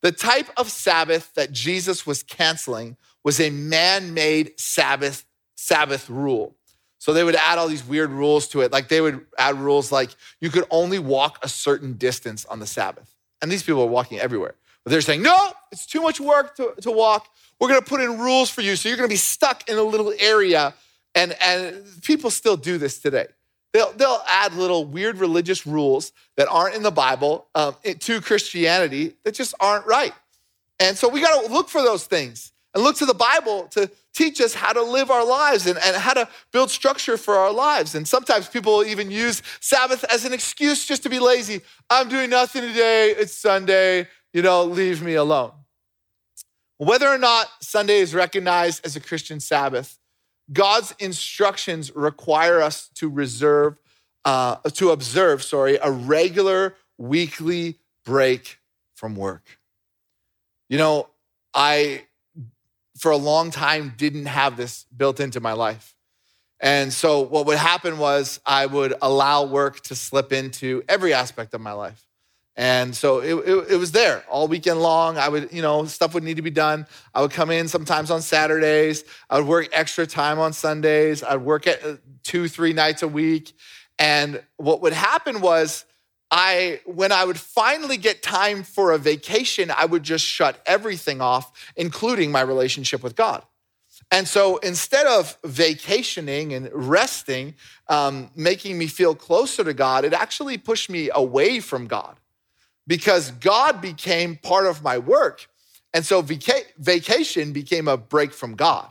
The 0.00 0.12
type 0.12 0.49
of 0.57 0.71
Sabbath 0.71 1.33
that 1.35 1.52
Jesus 1.52 2.07
was 2.07 2.23
canceling 2.23 2.97
was 3.23 3.40
a 3.40 3.50
man-made 3.50 4.59
Sabbath 4.59 5.25
Sabbath 5.57 6.09
rule. 6.09 6.57
So 6.99 7.12
they 7.12 7.23
would 7.23 7.35
add 7.35 7.59
all 7.59 7.69
these 7.69 7.85
weird 7.85 8.11
rules 8.11 8.49
to 8.49 8.62
it. 8.62 8.73
Like 8.73 8.88
they 8.88 9.00
would 9.00 9.26
add 9.38 9.57
rules 9.59 9.93
like 9.93 10.11
you 10.40 10.49
could 10.50 10.64
only 10.71 10.99
walk 10.99 11.38
a 11.43 11.49
certain 11.49 11.95
distance 11.95 12.47
on 12.47 12.61
the 12.61 12.67
Sabbath. 12.67 13.14
And 13.43 13.52
these 13.52 13.62
people 13.62 13.83
are 13.83 13.87
walking 13.87 14.19
everywhere. 14.19 14.55
But 14.85 14.90
they're 14.90 15.00
saying, 15.02 15.23
no, 15.23 15.37
it's 15.71 15.85
too 15.85 16.00
much 16.00 16.19
work 16.19 16.57
to, 16.57 16.75
to 16.81 16.90
walk. 16.90 17.29
We're 17.59 17.69
going 17.69 17.81
to 17.81 17.87
put 17.87 18.00
in 18.00 18.19
rules 18.19 18.49
for 18.49 18.62
you. 18.62 18.75
So 18.76 18.88
you're 18.88 18.97
going 18.97 19.09
to 19.09 19.12
be 19.12 19.19
stuck 19.19 19.69
in 19.69 19.76
a 19.76 19.83
little 19.83 20.12
area. 20.19 20.75
And, 21.14 21.37
and 21.43 21.85
people 22.02 22.31
still 22.31 22.57
do 22.57 22.79
this 22.79 22.99
today. 22.99 23.26
They'll, 23.72 23.92
they'll 23.92 24.22
add 24.26 24.54
little 24.54 24.84
weird 24.84 25.18
religious 25.18 25.66
rules 25.66 26.12
that 26.36 26.48
aren't 26.48 26.74
in 26.74 26.82
the 26.82 26.90
Bible 26.90 27.46
um, 27.54 27.76
to 27.84 28.20
Christianity 28.20 29.14
that 29.24 29.34
just 29.34 29.54
aren't 29.60 29.86
right. 29.86 30.12
And 30.80 30.96
so 30.96 31.08
we 31.08 31.20
got 31.20 31.44
to 31.44 31.52
look 31.52 31.68
for 31.68 31.82
those 31.82 32.04
things 32.04 32.52
and 32.74 32.82
look 32.82 32.96
to 32.96 33.06
the 33.06 33.14
Bible 33.14 33.68
to 33.68 33.90
teach 34.12 34.40
us 34.40 34.54
how 34.54 34.72
to 34.72 34.82
live 34.82 35.10
our 35.10 35.24
lives 35.24 35.66
and, 35.66 35.78
and 35.84 35.96
how 35.96 36.14
to 36.14 36.28
build 36.52 36.70
structure 36.70 37.16
for 37.16 37.36
our 37.36 37.52
lives. 37.52 37.94
And 37.94 38.08
sometimes 38.08 38.48
people 38.48 38.84
even 38.84 39.10
use 39.10 39.42
Sabbath 39.60 40.04
as 40.12 40.24
an 40.24 40.32
excuse 40.32 40.84
just 40.84 41.02
to 41.04 41.08
be 41.08 41.20
lazy. 41.20 41.60
I'm 41.88 42.08
doing 42.08 42.30
nothing 42.30 42.62
today. 42.62 43.10
It's 43.10 43.36
Sunday. 43.36 44.08
You 44.32 44.42
know, 44.42 44.64
leave 44.64 45.02
me 45.02 45.14
alone. 45.14 45.52
Whether 46.78 47.08
or 47.08 47.18
not 47.18 47.46
Sunday 47.60 47.98
is 47.98 48.14
recognized 48.14 48.84
as 48.86 48.96
a 48.96 49.00
Christian 49.00 49.38
Sabbath, 49.38 49.98
God's 50.52 50.95
instructions 50.99 51.95
require 51.95 52.61
us 52.61 52.88
to 52.97 53.09
reserve, 53.09 53.76
uh, 54.25 54.57
to 54.57 54.90
observe, 54.90 55.42
sorry, 55.42 55.78
a 55.83 55.90
regular 55.90 56.75
weekly 56.99 57.78
break 58.04 58.59
from 58.95 59.14
work. 59.14 59.59
You 60.69 60.78
know, 60.78 61.09
I, 61.54 62.04
for 62.99 63.11
a 63.11 63.16
long 63.16 63.50
time, 63.50 63.95
didn't 63.97 64.26
have 64.26 64.57
this 64.57 64.87
built 64.97 65.21
into 65.21 65.40
my 65.40 65.52
life. 65.52 65.95
And 66.61 66.92
so 66.92 67.21
what 67.21 67.47
would 67.47 67.57
happen 67.57 67.99
was 67.99 68.38
I 68.45 68.66
would 68.66 68.95
allow 69.00 69.45
work 69.45 69.80
to 69.85 69.95
slip 69.95 70.33
into 70.33 70.83
every 70.88 71.14
aspect 71.14 71.54
of 71.54 71.61
my 71.61 71.73
life. 71.73 72.10
And 72.61 72.95
so 72.95 73.21
it, 73.21 73.33
it, 73.49 73.71
it, 73.71 73.76
was 73.76 73.93
there 73.93 74.23
all 74.29 74.47
weekend 74.47 74.83
long. 74.83 75.17
I 75.17 75.31
would, 75.31 75.50
you 75.50 75.62
know, 75.62 75.87
stuff 75.87 76.12
would 76.12 76.23
need 76.23 76.37
to 76.37 76.43
be 76.43 76.50
done. 76.50 76.87
I 77.14 77.23
would 77.23 77.31
come 77.31 77.50
in 77.50 77.69
sometimes 77.69 78.11
on 78.11 78.21
Saturdays. 78.21 79.02
I 79.31 79.38
would 79.38 79.49
work 79.49 79.71
extra 79.73 80.07
time 80.07 80.38
on 80.38 80.52
Sundays. 80.52 81.23
I'd 81.23 81.40
work 81.40 81.67
at 81.67 81.83
uh, 81.83 81.97
two, 82.23 82.49
three 82.49 82.75
nights 82.75 83.02
a 83.02 83.09
week. 83.09 83.55
And 83.99 84.43
what 84.59 84.83
would 84.83 84.93
happen 84.93 85.40
was, 85.40 85.87
I, 86.31 86.83
when 86.85 87.12
I 87.12 87.25
would 87.25 87.40
finally 87.40 87.97
get 87.97 88.23
time 88.23 88.62
for 88.62 88.93
a 88.93 88.99
vacation, 88.99 89.73
I 89.75 89.87
would 89.87 90.02
just 90.02 90.26
shut 90.26 90.61
everything 90.67 91.23
off, 91.23 91.73
including 91.76 92.31
my 92.31 92.43
relationship 92.43 93.02
with 93.02 93.17
God. 93.17 93.43
And 94.11 94.29
so 94.29 94.59
instead 94.59 95.07
of 95.07 95.38
vacationing 95.45 96.52
and 96.52 96.69
resting, 96.75 97.55
um, 97.88 98.31
making 98.37 98.76
me 98.76 98.87
feel 98.87 99.14
closer 99.14 99.64
to 99.64 99.73
God, 99.73 100.05
it 100.05 100.12
actually 100.12 100.59
pushed 100.59 100.90
me 100.90 101.09
away 101.14 101.61
from 101.61 101.87
God 101.87 102.21
because 102.90 103.30
God 103.30 103.80
became 103.80 104.35
part 104.35 104.66
of 104.66 104.82
my 104.82 104.99
work. 104.99 105.47
And 105.94 106.04
so 106.04 106.23
vacation 106.23 107.52
became 107.52 107.87
a 107.87 107.97
break 107.97 108.32
from 108.32 108.56
God. 108.56 108.90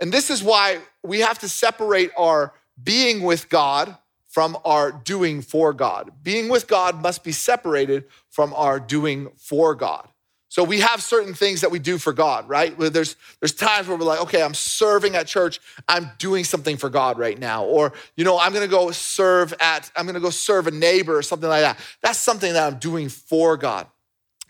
And 0.00 0.10
this 0.10 0.30
is 0.30 0.42
why 0.42 0.78
we 1.02 1.20
have 1.20 1.38
to 1.40 1.48
separate 1.50 2.12
our 2.16 2.54
being 2.82 3.22
with 3.22 3.50
God 3.50 3.94
from 4.28 4.56
our 4.64 4.90
doing 4.90 5.42
for 5.42 5.74
God. 5.74 6.10
Being 6.22 6.48
with 6.48 6.66
God 6.66 7.02
must 7.02 7.22
be 7.22 7.32
separated 7.32 8.06
from 8.30 8.54
our 8.54 8.80
doing 8.80 9.28
for 9.36 9.74
God. 9.74 10.08
So 10.50 10.64
we 10.64 10.80
have 10.80 11.00
certain 11.00 11.32
things 11.32 11.60
that 11.60 11.70
we 11.70 11.78
do 11.78 11.96
for 11.96 12.12
God, 12.12 12.48
right? 12.48 12.76
Where 12.76 12.90
there's 12.90 13.14
there's 13.38 13.54
times 13.54 13.86
where 13.86 13.96
we're 13.96 14.04
like, 14.04 14.20
okay, 14.22 14.42
I'm 14.42 14.52
serving 14.52 15.14
at 15.14 15.28
church, 15.28 15.60
I'm 15.86 16.10
doing 16.18 16.42
something 16.42 16.76
for 16.76 16.90
God 16.90 17.20
right 17.20 17.38
now, 17.38 17.64
or 17.64 17.92
you 18.16 18.24
know, 18.24 18.36
I'm 18.36 18.52
gonna 18.52 18.66
go 18.66 18.90
serve 18.90 19.54
at, 19.60 19.92
I'm 19.94 20.06
gonna 20.06 20.18
go 20.18 20.30
serve 20.30 20.66
a 20.66 20.72
neighbor 20.72 21.16
or 21.16 21.22
something 21.22 21.48
like 21.48 21.62
that. 21.62 21.78
That's 22.02 22.18
something 22.18 22.52
that 22.52 22.66
I'm 22.66 22.80
doing 22.80 23.08
for 23.08 23.56
God. 23.56 23.86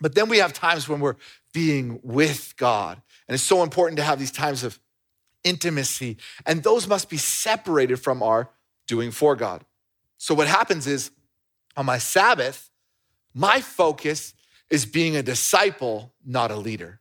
But 0.01 0.15
then 0.15 0.27
we 0.27 0.39
have 0.39 0.53
times 0.53 0.89
when 0.89 1.01
we're 1.01 1.17
being 1.53 1.99
with 2.01 2.55
God, 2.57 2.99
and 3.27 3.35
it's 3.35 3.43
so 3.43 3.61
important 3.61 3.97
to 3.97 4.03
have 4.03 4.17
these 4.17 4.31
times 4.31 4.63
of 4.63 4.79
intimacy, 5.43 6.17
and 6.47 6.63
those 6.63 6.87
must 6.87 7.11
be 7.11 7.17
separated 7.17 7.97
from 7.97 8.23
our 8.23 8.49
doing 8.87 9.11
for 9.11 9.35
God. 9.35 9.63
So 10.17 10.33
what 10.33 10.47
happens 10.47 10.87
is 10.87 11.11
on 11.77 11.85
my 11.85 11.99
Sabbath, 11.99 12.71
my 13.35 13.61
focus 13.61 14.33
is 14.71 14.85
being 14.85 15.15
a 15.15 15.21
disciple, 15.21 16.13
not 16.25 16.49
a 16.49 16.55
leader. 16.55 16.99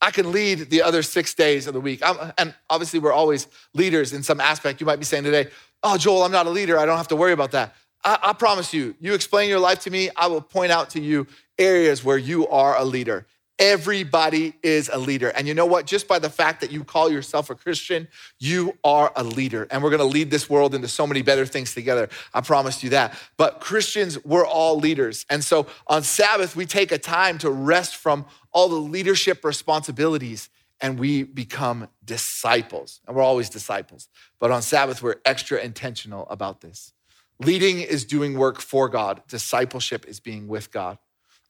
I 0.00 0.10
can 0.10 0.32
lead 0.32 0.70
the 0.70 0.82
other 0.82 1.02
six 1.02 1.32
days 1.34 1.66
of 1.66 1.74
the 1.74 1.80
week. 1.80 2.00
I'm, 2.04 2.32
and 2.36 2.54
obviously, 2.68 2.98
we're 2.98 3.12
always 3.12 3.46
leaders 3.74 4.12
in 4.12 4.22
some 4.22 4.40
aspect. 4.40 4.80
You 4.80 4.86
might 4.86 4.98
be 4.98 5.04
saying 5.04 5.24
today, 5.24 5.48
Oh, 5.82 5.96
Joel, 5.96 6.22
I'm 6.22 6.32
not 6.32 6.46
a 6.46 6.50
leader. 6.50 6.78
I 6.78 6.86
don't 6.86 6.96
have 6.96 7.08
to 7.08 7.16
worry 7.16 7.32
about 7.32 7.52
that. 7.52 7.74
I, 8.04 8.18
I 8.22 8.32
promise 8.32 8.74
you, 8.74 8.94
you 9.00 9.14
explain 9.14 9.48
your 9.48 9.60
life 9.60 9.80
to 9.80 9.90
me, 9.90 10.10
I 10.16 10.26
will 10.26 10.40
point 10.40 10.72
out 10.72 10.90
to 10.90 11.00
you 11.00 11.26
areas 11.58 12.02
where 12.02 12.18
you 12.18 12.48
are 12.48 12.76
a 12.76 12.84
leader. 12.84 13.26
Everybody 13.58 14.52
is 14.62 14.90
a 14.92 14.98
leader. 14.98 15.28
And 15.30 15.48
you 15.48 15.54
know 15.54 15.64
what? 15.64 15.86
Just 15.86 16.06
by 16.06 16.18
the 16.18 16.28
fact 16.28 16.60
that 16.60 16.70
you 16.70 16.84
call 16.84 17.10
yourself 17.10 17.48
a 17.48 17.54
Christian, 17.54 18.06
you 18.38 18.76
are 18.84 19.10
a 19.16 19.24
leader. 19.24 19.66
And 19.70 19.82
we're 19.82 19.90
going 19.90 20.00
to 20.00 20.04
lead 20.04 20.30
this 20.30 20.50
world 20.50 20.74
into 20.74 20.88
so 20.88 21.06
many 21.06 21.22
better 21.22 21.46
things 21.46 21.72
together. 21.72 22.10
I 22.34 22.42
promise 22.42 22.84
you 22.84 22.90
that. 22.90 23.18
But 23.38 23.60
Christians, 23.60 24.22
we're 24.24 24.46
all 24.46 24.78
leaders. 24.78 25.24
And 25.30 25.42
so 25.42 25.66
on 25.86 26.02
Sabbath, 26.02 26.54
we 26.54 26.66
take 26.66 26.92
a 26.92 26.98
time 26.98 27.38
to 27.38 27.50
rest 27.50 27.96
from 27.96 28.26
all 28.52 28.68
the 28.68 28.76
leadership 28.76 29.42
responsibilities 29.42 30.50
and 30.80 30.98
we 30.98 31.22
become 31.22 31.88
disciples. 32.04 33.00
And 33.06 33.16
we're 33.16 33.22
always 33.22 33.48
disciples. 33.48 34.08
But 34.38 34.50
on 34.50 34.60
Sabbath, 34.60 35.02
we're 35.02 35.16
extra 35.24 35.58
intentional 35.58 36.28
about 36.28 36.60
this. 36.60 36.92
Leading 37.38 37.80
is 37.80 38.04
doing 38.04 38.38
work 38.38 38.60
for 38.60 38.88
God, 38.88 39.22
discipleship 39.28 40.06
is 40.06 40.20
being 40.20 40.48
with 40.48 40.70
God. 40.70 40.98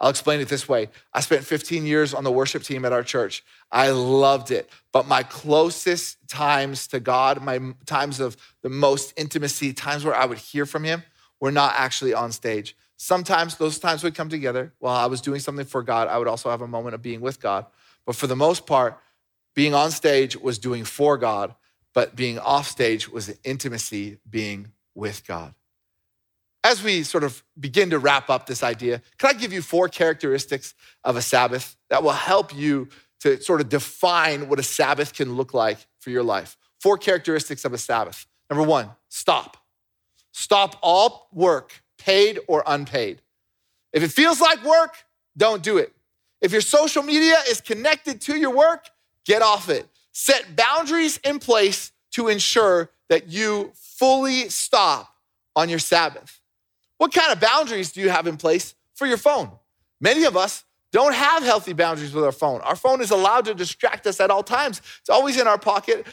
I'll 0.01 0.11
explain 0.11 0.41
it 0.41 0.49
this 0.49 0.69
way. 0.69 0.89
I 1.13 1.21
spent 1.21 1.45
15 1.45 1.87
years 1.87 2.13
on 2.13 2.23
the 2.23 2.31
worship 2.31 2.63
team 2.63 2.85
at 2.85 2.93
our 2.93 3.03
church. 3.03 3.43
I 3.73 3.91
loved 3.91 4.51
it. 4.51 4.69
But 4.93 5.09
my 5.09 5.23
closest 5.23 6.29
times 6.29 6.87
to 6.89 7.01
God, 7.01 7.43
my 7.43 7.75
times 7.87 8.21
of 8.21 8.37
the 8.63 8.69
most 8.69 9.15
intimacy, 9.17 9.73
times 9.73 10.05
where 10.05 10.15
I 10.15 10.27
would 10.27 10.39
hear 10.39 10.67
from 10.67 10.85
Him, 10.85 11.03
were 11.41 11.51
not 11.51 11.75
actually 11.77 12.13
on 12.13 12.33
stage. 12.33 12.77
Sometimes 12.99 13.57
those 13.57 13.79
times 13.79 14.03
would 14.05 14.15
come 14.15 14.29
together. 14.29 14.73
While 14.79 14.97
I 14.97 15.07
was 15.07 15.21
doing 15.21 15.41
something 15.41 15.67
for 15.67 15.83
God, 15.83 16.09
I 16.09 16.19
would 16.19 16.29
also 16.29 16.51
have 16.51 16.63
a 16.63 16.69
moment 16.69 16.95
of 16.95 17.03
being 17.03 17.21
with 17.21 17.41
God. 17.41 17.67
But 18.05 18.17
for 18.17 18.27
the 18.27 18.37
most 18.37 18.67
part, 18.67 18.99
being 19.55 19.75
on 19.75 19.91
stage 19.91 20.37
was 20.37 20.59
doing 20.59 20.85
for 20.85 21.17
God, 21.17 21.55
but 21.95 22.15
being 22.15 22.39
off 22.39 22.69
stage 22.69 23.09
was 23.09 23.35
intimacy 23.45 24.19
being 24.29 24.73
with 24.95 25.27
God 25.27 25.55
as 26.65 26.83
we 26.83 27.03
sort 27.03 27.25
of 27.25 27.43
begin 27.59 27.91
to 27.91 27.99
wrap 27.99 28.29
up 28.29 28.47
this 28.47 28.63
idea, 28.63 29.03
can 29.19 29.31
I 29.31 29.39
give 29.39 29.53
you 29.53 29.63
four 29.63 29.89
characteristics 29.89 30.75
of 31.05 31.17
a 31.17 31.23
Sabbath 31.23 31.77
that 31.91 32.03
will 32.03 32.11
help 32.11 32.55
you 32.55 32.89
to 33.21 33.41
sort 33.41 33.61
of 33.61 33.69
define 33.69 34.49
what 34.49 34.59
a 34.59 34.65
Sabbath 34.65 35.15
can 35.15 35.35
look 35.35 35.55
like 35.55 35.79
for 36.01 36.11
your 36.11 36.23
life? 36.23 36.57
Four 36.81 36.99
characteristics 36.99 37.65
of 37.65 37.73
a 37.73 37.79
Sabbath. 37.79 38.27
Number 38.51 38.65
one, 38.65 38.91
stop. 39.09 39.57
Stop 40.33 40.77
all 40.83 41.29
work, 41.33 41.83
paid 41.99 42.41
or 42.49 42.63
unpaid. 42.67 43.23
If 43.93 44.03
it 44.03 44.13
feels 44.13 44.41
like 44.41 44.63
work, 44.65 44.95
don't 45.37 45.63
do 45.63 45.79
it. 45.79 45.93
If 46.43 46.53
your 46.53 46.61
social 46.61 47.03
media 47.03 47.37
is 47.49 47.61
connected 47.61 48.21
to 48.23 48.37
your 48.37 48.55
work, 48.55 48.91
get 49.25 49.41
off 49.43 49.69
it. 49.69 49.89
Set 50.13 50.57
boundaries 50.57 51.19
in 51.19 51.39
place 51.39 51.93
to 52.13 52.29
ensure 52.29 52.91
that 53.09 53.29
you 53.29 53.73
fully 53.75 54.49
stop 54.49 55.13
on 55.55 55.69
your 55.69 55.79
Sabbath. 55.79 56.41
What 56.99 57.13
kind 57.13 57.33
of 57.33 57.41
boundaries 57.41 57.93
do 57.93 58.01
you 58.01 58.09
have 58.09 58.27
in 58.27 58.37
place 58.37 58.75
for 58.95 59.07
your 59.07 59.19
phone? 59.19 59.51
Many 60.01 60.25
of 60.25 60.37
us 60.37 60.65
don't 60.93 61.15
have 61.15 61.43
healthy 61.43 61.73
boundaries 61.73 62.15
with 62.15 62.25
our 62.25 62.33
phone. 62.33 62.61
Our 62.63 62.77
phone 62.77 63.01
is 63.01 63.11
allowed 63.11 63.45
to 63.47 63.55
distract 63.55 64.07
us 64.07 64.21
at 64.21 64.31
all 64.31 64.43
times. 64.43 64.81
It's 65.01 65.11
always 65.11 65.39
in 65.39 65.47
our 65.47 65.59
pocket, 65.59 66.07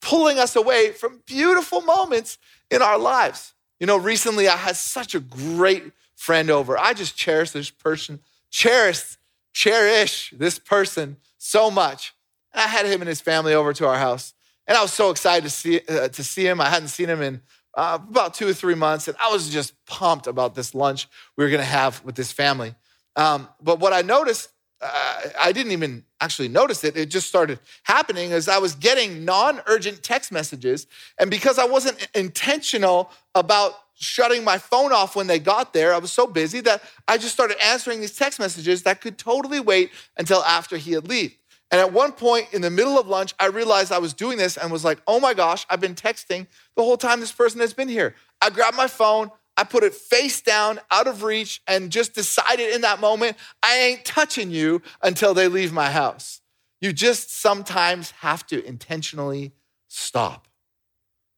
pulling 0.00 0.38
us 0.38 0.54
away 0.54 0.92
from 0.92 1.22
beautiful 1.26 1.80
moments 1.80 2.38
in 2.70 2.82
our 2.82 2.98
lives. 2.98 3.54
You 3.80 3.86
know, 3.86 3.96
recently 3.96 4.48
I 4.48 4.56
had 4.56 4.76
such 4.76 5.14
a 5.14 5.20
great 5.20 5.92
friend 6.14 6.50
over. 6.50 6.78
I 6.78 6.92
just 6.92 7.16
cherish 7.16 7.52
this 7.52 7.70
person, 7.70 8.20
cherish, 8.50 9.16
cherish 9.52 10.32
this 10.36 10.58
person 10.58 11.16
so 11.38 11.70
much. 11.70 12.14
And 12.52 12.62
I 12.62 12.66
had 12.66 12.86
him 12.86 13.00
and 13.00 13.08
his 13.08 13.20
family 13.20 13.54
over 13.54 13.72
to 13.72 13.86
our 13.86 13.98
house. 13.98 14.34
And 14.66 14.76
I 14.76 14.82
was 14.82 14.92
so 14.92 15.10
excited 15.10 15.44
to 15.44 15.50
see, 15.50 15.80
uh, 15.88 16.08
to 16.08 16.24
see 16.24 16.46
him. 16.46 16.60
I 16.60 16.68
hadn't 16.68 16.88
seen 16.88 17.08
him 17.08 17.22
in 17.22 17.40
uh, 17.74 17.98
about 18.08 18.34
two 18.34 18.48
or 18.48 18.52
three 18.52 18.74
months, 18.74 19.08
and 19.08 19.16
I 19.20 19.30
was 19.30 19.48
just 19.48 19.74
pumped 19.86 20.26
about 20.26 20.54
this 20.54 20.74
lunch 20.74 21.08
we 21.36 21.44
were 21.44 21.50
going 21.50 21.60
to 21.60 21.66
have 21.66 22.04
with 22.04 22.14
this 22.14 22.32
family. 22.32 22.74
Um, 23.16 23.48
but 23.60 23.80
what 23.80 23.92
I 23.92 24.02
noticed, 24.02 24.50
uh, 24.80 25.20
I 25.38 25.52
didn't 25.52 25.72
even 25.72 26.04
actually 26.20 26.48
notice 26.48 26.84
it. 26.84 26.96
It 26.96 27.06
just 27.06 27.28
started 27.28 27.58
happening 27.84 28.32
as 28.32 28.48
I 28.48 28.58
was 28.58 28.74
getting 28.74 29.24
non-urgent 29.24 30.02
text 30.02 30.32
messages, 30.32 30.86
and 31.18 31.30
because 31.30 31.58
I 31.58 31.64
wasn't 31.66 32.08
intentional 32.14 33.10
about 33.34 33.74
shutting 34.00 34.44
my 34.44 34.58
phone 34.58 34.92
off 34.92 35.16
when 35.16 35.26
they 35.26 35.38
got 35.38 35.72
there. 35.72 35.92
I 35.92 35.98
was 35.98 36.12
so 36.12 36.26
busy 36.26 36.60
that 36.60 36.82
I 37.08 37.18
just 37.18 37.34
started 37.34 37.56
answering 37.62 38.00
these 38.00 38.14
text 38.14 38.38
messages 38.38 38.84
that 38.84 39.00
could 39.00 39.18
totally 39.18 39.60
wait 39.60 39.90
until 40.16 40.42
after 40.44 40.76
he 40.76 40.92
had 40.92 41.08
leave. 41.08 41.36
And 41.70 41.80
at 41.80 41.92
one 41.92 42.12
point 42.12 42.52
in 42.52 42.62
the 42.62 42.70
middle 42.70 42.98
of 42.98 43.08
lunch, 43.08 43.34
I 43.38 43.46
realized 43.46 43.92
I 43.92 43.98
was 43.98 44.14
doing 44.14 44.38
this 44.38 44.56
and 44.56 44.72
was 44.72 44.84
like, 44.84 45.00
oh 45.06 45.20
my 45.20 45.34
gosh, 45.34 45.66
I've 45.68 45.80
been 45.80 45.94
texting 45.94 46.46
the 46.76 46.82
whole 46.82 46.96
time 46.96 47.20
this 47.20 47.32
person 47.32 47.60
has 47.60 47.74
been 47.74 47.88
here. 47.88 48.14
I 48.40 48.50
grabbed 48.50 48.76
my 48.76 48.86
phone, 48.86 49.30
I 49.56 49.64
put 49.64 49.82
it 49.82 49.92
face 49.92 50.40
down, 50.40 50.80
out 50.90 51.06
of 51.06 51.22
reach, 51.24 51.60
and 51.66 51.90
just 51.90 52.14
decided 52.14 52.74
in 52.74 52.80
that 52.82 53.00
moment, 53.00 53.36
I 53.62 53.76
ain't 53.76 54.04
touching 54.04 54.50
you 54.50 54.80
until 55.02 55.34
they 55.34 55.48
leave 55.48 55.72
my 55.72 55.90
house. 55.90 56.40
You 56.80 56.92
just 56.92 57.36
sometimes 57.36 58.12
have 58.12 58.46
to 58.46 58.64
intentionally 58.64 59.52
stop. 59.88 60.48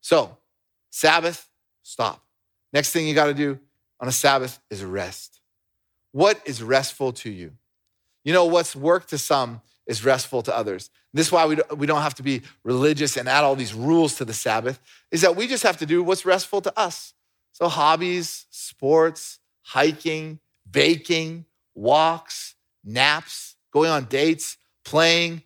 So, 0.00 0.36
Sabbath, 0.90 1.48
stop. 1.82 2.22
Next 2.72 2.92
thing 2.92 3.08
you 3.08 3.14
got 3.14 3.26
to 3.26 3.34
do 3.34 3.58
on 3.98 4.06
a 4.06 4.12
Sabbath 4.12 4.60
is 4.70 4.84
rest. 4.84 5.40
What 6.12 6.40
is 6.44 6.62
restful 6.62 7.12
to 7.14 7.30
you? 7.30 7.52
You 8.24 8.32
know, 8.32 8.44
what's 8.44 8.76
work 8.76 9.06
to 9.08 9.18
some 9.18 9.62
is 9.86 10.04
restful 10.04 10.42
to 10.42 10.56
others. 10.56 10.90
This 11.12 11.26
is 11.26 11.32
why 11.32 11.46
we 11.46 11.56
don't, 11.56 11.78
we 11.78 11.86
don't 11.86 12.02
have 12.02 12.14
to 12.16 12.22
be 12.22 12.42
religious 12.64 13.16
and 13.16 13.28
add 13.28 13.44
all 13.44 13.56
these 13.56 13.74
rules 13.74 14.16
to 14.16 14.24
the 14.24 14.32
Sabbath, 14.32 14.80
is 15.10 15.22
that 15.22 15.36
we 15.36 15.46
just 15.46 15.62
have 15.62 15.78
to 15.78 15.86
do 15.86 16.02
what's 16.02 16.24
restful 16.24 16.60
to 16.62 16.78
us. 16.78 17.14
So, 17.52 17.68
hobbies, 17.68 18.46
sports, 18.50 19.38
hiking, 19.62 20.38
baking, 20.70 21.46
walks, 21.74 22.54
naps, 22.84 23.56
going 23.72 23.90
on 23.90 24.04
dates, 24.04 24.56
playing. 24.84 25.42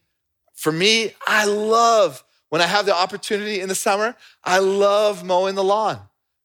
For 0.55 0.73
me, 0.73 1.15
I 1.27 1.47
love 1.47 2.23
when 2.55 2.61
I 2.61 2.67
have 2.67 2.87
the 2.87 2.95
opportunity 2.95 3.61
in 3.61 3.69
the 3.69 3.75
summer, 3.75 4.15
I 4.45 4.61
love 4.61 5.25
mowing 5.25 5.57
the 5.57 5.65
lawn. 5.65 5.99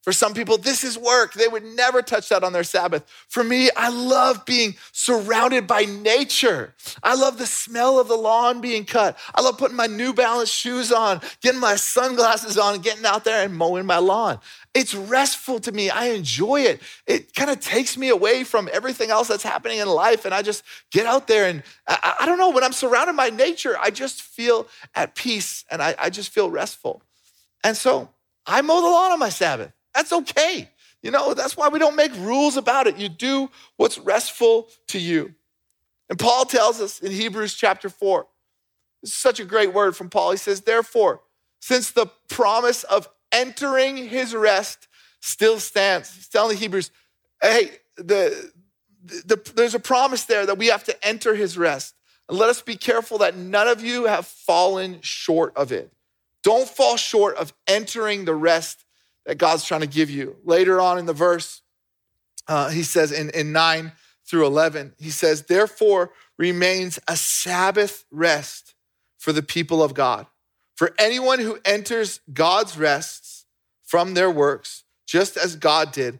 For 0.10 0.14
some 0.14 0.34
people, 0.34 0.58
this 0.58 0.84
is 0.84 0.98
work. 0.98 1.34
They 1.34 1.48
would 1.48 1.64
never 1.64 2.02
touch 2.02 2.30
that 2.30 2.44
on 2.44 2.52
their 2.52 2.64
Sabbath. 2.64 3.08
For 3.28 3.44
me, 3.44 3.70
I 3.78 3.90
love 3.90 4.44
being 4.44 4.74
surrounded 4.92 5.68
by 5.68 5.86
nature. 5.86 6.74
I 7.04 7.14
love 7.14 7.38
the 7.38 7.46
smell 7.46 8.00
of 8.00 8.08
the 8.08 8.16
lawn 8.16 8.60
being 8.60 8.86
cut. 8.86 9.20
I 9.36 9.42
love 9.42 9.60
putting 9.60 9.78
my 9.78 9.86
New 9.86 10.12
Balance 10.16 10.50
shoes 10.50 10.92
on, 10.92 11.22
getting 11.42 11.60
my 11.60 11.76
sunglasses 11.76 12.58
on, 12.58 12.80
getting 12.80 13.06
out 13.06 13.24
there 13.24 13.46
and 13.46 13.56
mowing 13.56 13.86
my 13.86 14.00
lawn. 14.00 14.40
It's 14.74 14.96
restful 14.96 15.60
to 15.60 15.72
me. 15.72 15.92
I 15.92 16.06
enjoy 16.06 16.62
it. 16.62 16.82
It 17.06 17.36
kind 17.36 17.52
of 17.52 17.60
takes 17.60 17.96
me 17.96 18.10
away 18.10 18.44
from 18.44 18.68
everything 18.74 19.12
else 19.12 19.28
that's 19.28 19.44
happening 19.44 19.78
in 19.78 19.88
life. 19.88 20.26
And 20.26 20.34
I 20.34 20.42
just 20.42 20.64
get 20.90 21.06
out 21.06 21.28
there 21.28 21.48
and 21.48 21.62
I, 21.88 22.16
I 22.22 22.26
don't 22.26 22.40
know, 22.40 22.50
when 22.50 22.64
I'm 22.64 22.74
surrounded 22.74 23.16
by 23.16 23.30
nature, 23.30 23.78
I 23.80 23.92
just 23.92 24.24
feel 24.24 24.68
at 24.96 25.14
peace 25.14 25.66
and 25.70 25.84
I, 25.84 25.94
I 26.00 26.10
just 26.10 26.32
feel 26.32 26.50
restful. 26.50 27.04
And 27.64 27.78
so 27.78 28.10
I 28.48 28.64
mow 28.64 28.82
the 28.82 28.88
lawn 28.88 29.12
on 29.12 29.20
my 29.20 29.30
Sabbath. 29.30 29.72
That's 29.94 30.14
okay. 30.14 30.70
You 31.02 31.12
know, 31.12 31.34
that's 31.34 31.56
why 31.56 31.70
we 31.70 31.80
don't 31.80 31.96
make 31.96 32.14
rules 32.16 32.58
about 32.58 32.88
it. 32.88 32.98
You 32.98 33.10
do 33.10 33.50
what's 33.78 33.98
restful 33.98 34.68
to 34.88 35.00
you. 35.00 35.34
And 36.10 36.20
Paul 36.20 36.46
tells 36.46 36.82
us 36.82 37.00
in 37.00 37.12
Hebrews 37.12 37.54
chapter 37.54 37.90
4, 37.90 38.26
this 39.02 39.12
is 39.12 39.18
such 39.18 39.40
a 39.40 39.46
great 39.46 39.74
word 39.74 39.96
from 39.96 40.10
Paul. 40.10 40.32
He 40.32 40.38
says, 40.38 40.62
Therefore, 40.62 41.22
since 41.62 41.92
the 41.92 42.08
promise 42.30 42.84
of 42.84 43.08
entering 43.32 43.96
his 43.96 44.36
rest 44.36 44.88
still 45.22 45.60
stands, 45.60 46.14
he's 46.14 46.28
telling 46.28 46.56
the 46.56 46.60
Hebrews, 46.60 46.92
hey, 47.42 47.72
the, 47.96 48.52
the, 49.04 49.52
there's 49.56 49.76
a 49.76 49.80
promise 49.80 50.26
there 50.26 50.46
that 50.46 50.58
we 50.58 50.68
have 50.68 50.84
to 50.86 51.08
enter 51.08 51.36
his 51.36 51.58
rest. 51.58 51.96
And 52.28 52.38
let 52.38 52.50
us 52.50 52.62
be 52.62 52.76
careful 52.76 53.20
that 53.20 53.38
none 53.38 53.68
of 53.68 53.82
you 53.82 54.06
have 54.06 54.28
fallen 54.28 55.00
short 55.02 55.56
of 55.56 55.72
it. 55.72 55.92
Don't 56.44 56.68
fall 56.68 56.98
short 56.98 57.36
of 57.38 57.54
entering 57.68 58.26
the 58.26 58.36
rest 58.36 58.86
that 59.30 59.38
God's 59.38 59.64
trying 59.64 59.82
to 59.82 59.88
give 59.88 60.10
you. 60.10 60.38
Later 60.44 60.82
on 60.82 60.98
in 60.98 61.06
the 61.06 61.14
verse, 61.14 61.62
uh, 62.48 62.70
he 62.70 62.82
says 62.82 63.12
in, 63.12 63.30
in 63.30 63.52
9 63.52 63.92
through 64.26 64.48
11, 64.48 64.96
he 64.98 65.12
says, 65.12 65.44
Therefore 65.44 66.12
remains 66.40 66.98
a 67.08 67.16
Sabbath 67.16 68.06
rest 68.10 68.74
for 69.20 69.32
the 69.32 69.44
people 69.44 69.84
of 69.84 69.94
God. 69.94 70.26
For 70.76 70.96
anyone 70.98 71.38
who 71.38 71.60
enters 71.64 72.22
God's 72.34 72.76
rests 72.76 73.46
from 73.84 74.16
their 74.16 74.32
works, 74.32 74.84
just 75.06 75.38
as 75.38 75.56
God 75.56 75.92
did, 75.92 76.18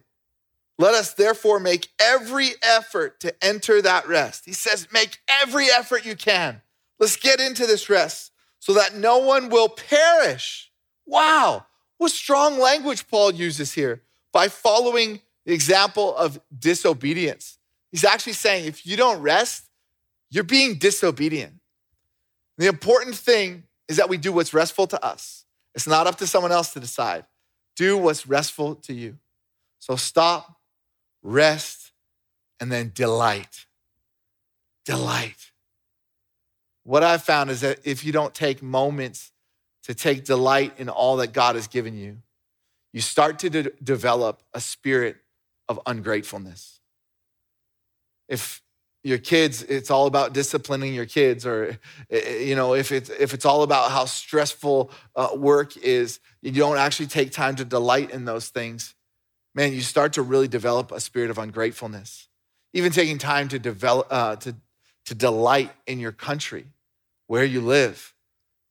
let 0.78 0.94
us 0.94 1.12
therefore 1.12 1.58
make 1.58 1.88
every 2.00 2.50
effort 2.62 3.18
to 3.20 3.34
enter 3.44 3.82
that 3.82 4.06
rest. 4.06 4.44
He 4.44 4.52
says, 4.52 4.86
make 4.92 5.18
every 5.42 5.66
effort 5.66 6.06
you 6.06 6.14
can. 6.14 6.62
Let's 7.00 7.16
get 7.16 7.40
into 7.40 7.66
this 7.66 7.90
rest 7.90 8.30
so 8.60 8.72
that 8.74 8.94
no 8.94 9.18
one 9.18 9.48
will 9.48 9.68
perish. 9.68 10.70
Wow, 11.06 11.66
what 12.00 12.10
strong 12.10 12.58
language 12.58 13.06
Paul 13.08 13.30
uses 13.30 13.74
here 13.74 14.00
by 14.32 14.48
following 14.48 15.20
the 15.44 15.52
example 15.52 16.16
of 16.16 16.40
disobedience. 16.58 17.58
He's 17.92 18.04
actually 18.04 18.32
saying 18.32 18.64
if 18.64 18.86
you 18.86 18.96
don't 18.96 19.20
rest, 19.20 19.68
you're 20.30 20.42
being 20.42 20.76
disobedient. 20.76 21.52
The 22.56 22.68
important 22.68 23.16
thing 23.16 23.64
is 23.86 23.98
that 23.98 24.08
we 24.08 24.16
do 24.16 24.32
what's 24.32 24.54
restful 24.54 24.86
to 24.86 25.04
us. 25.04 25.44
It's 25.74 25.86
not 25.86 26.06
up 26.06 26.16
to 26.16 26.26
someone 26.26 26.52
else 26.52 26.72
to 26.72 26.80
decide. 26.80 27.26
Do 27.76 27.98
what's 27.98 28.26
restful 28.26 28.76
to 28.76 28.94
you. 28.94 29.18
So 29.78 29.96
stop 29.96 30.56
rest, 31.22 31.92
and 32.60 32.72
then 32.72 32.92
delight. 32.94 33.66
Delight. 34.86 35.52
What 36.82 37.02
I've 37.02 37.22
found 37.22 37.50
is 37.50 37.60
that 37.60 37.80
if 37.84 38.04
you 38.06 38.12
don't 38.12 38.34
take 38.34 38.62
moments 38.62 39.29
to 39.90 39.94
take 39.94 40.24
delight 40.24 40.72
in 40.78 40.88
all 40.88 41.16
that 41.16 41.32
God 41.32 41.56
has 41.56 41.66
given 41.66 41.96
you, 41.96 42.18
you 42.92 43.00
start 43.00 43.40
to 43.40 43.50
de- 43.50 43.70
develop 43.82 44.42
a 44.54 44.60
spirit 44.60 45.16
of 45.68 45.80
ungratefulness. 45.84 46.80
If 48.28 48.62
your 49.02 49.18
kids, 49.18 49.62
it's 49.62 49.90
all 49.90 50.06
about 50.06 50.32
disciplining 50.32 50.94
your 50.94 51.06
kids, 51.06 51.44
or 51.44 51.78
you 52.10 52.54
know, 52.54 52.74
if 52.74 52.92
it's 52.92 53.10
if 53.10 53.34
it's 53.34 53.44
all 53.44 53.62
about 53.62 53.90
how 53.90 54.04
stressful 54.04 54.90
uh, 55.16 55.30
work 55.34 55.76
is, 55.76 56.20
you 56.42 56.52
don't 56.52 56.78
actually 56.78 57.06
take 57.06 57.32
time 57.32 57.56
to 57.56 57.64
delight 57.64 58.10
in 58.10 58.24
those 58.24 58.48
things 58.48 58.94
man, 59.54 59.72
you 59.72 59.80
start 59.80 60.12
to 60.14 60.22
really 60.22 60.48
develop 60.48 60.92
a 60.92 61.00
spirit 61.00 61.30
of 61.30 61.38
ungratefulness. 61.38 62.28
Even 62.72 62.92
taking 62.92 63.18
time 63.18 63.48
to 63.48 63.58
develop, 63.58 64.06
uh, 64.10 64.36
to, 64.36 64.54
to 65.06 65.14
delight 65.14 65.72
in 65.86 65.98
your 65.98 66.12
country, 66.12 66.66
where 67.26 67.44
you 67.44 67.60
live. 67.60 68.14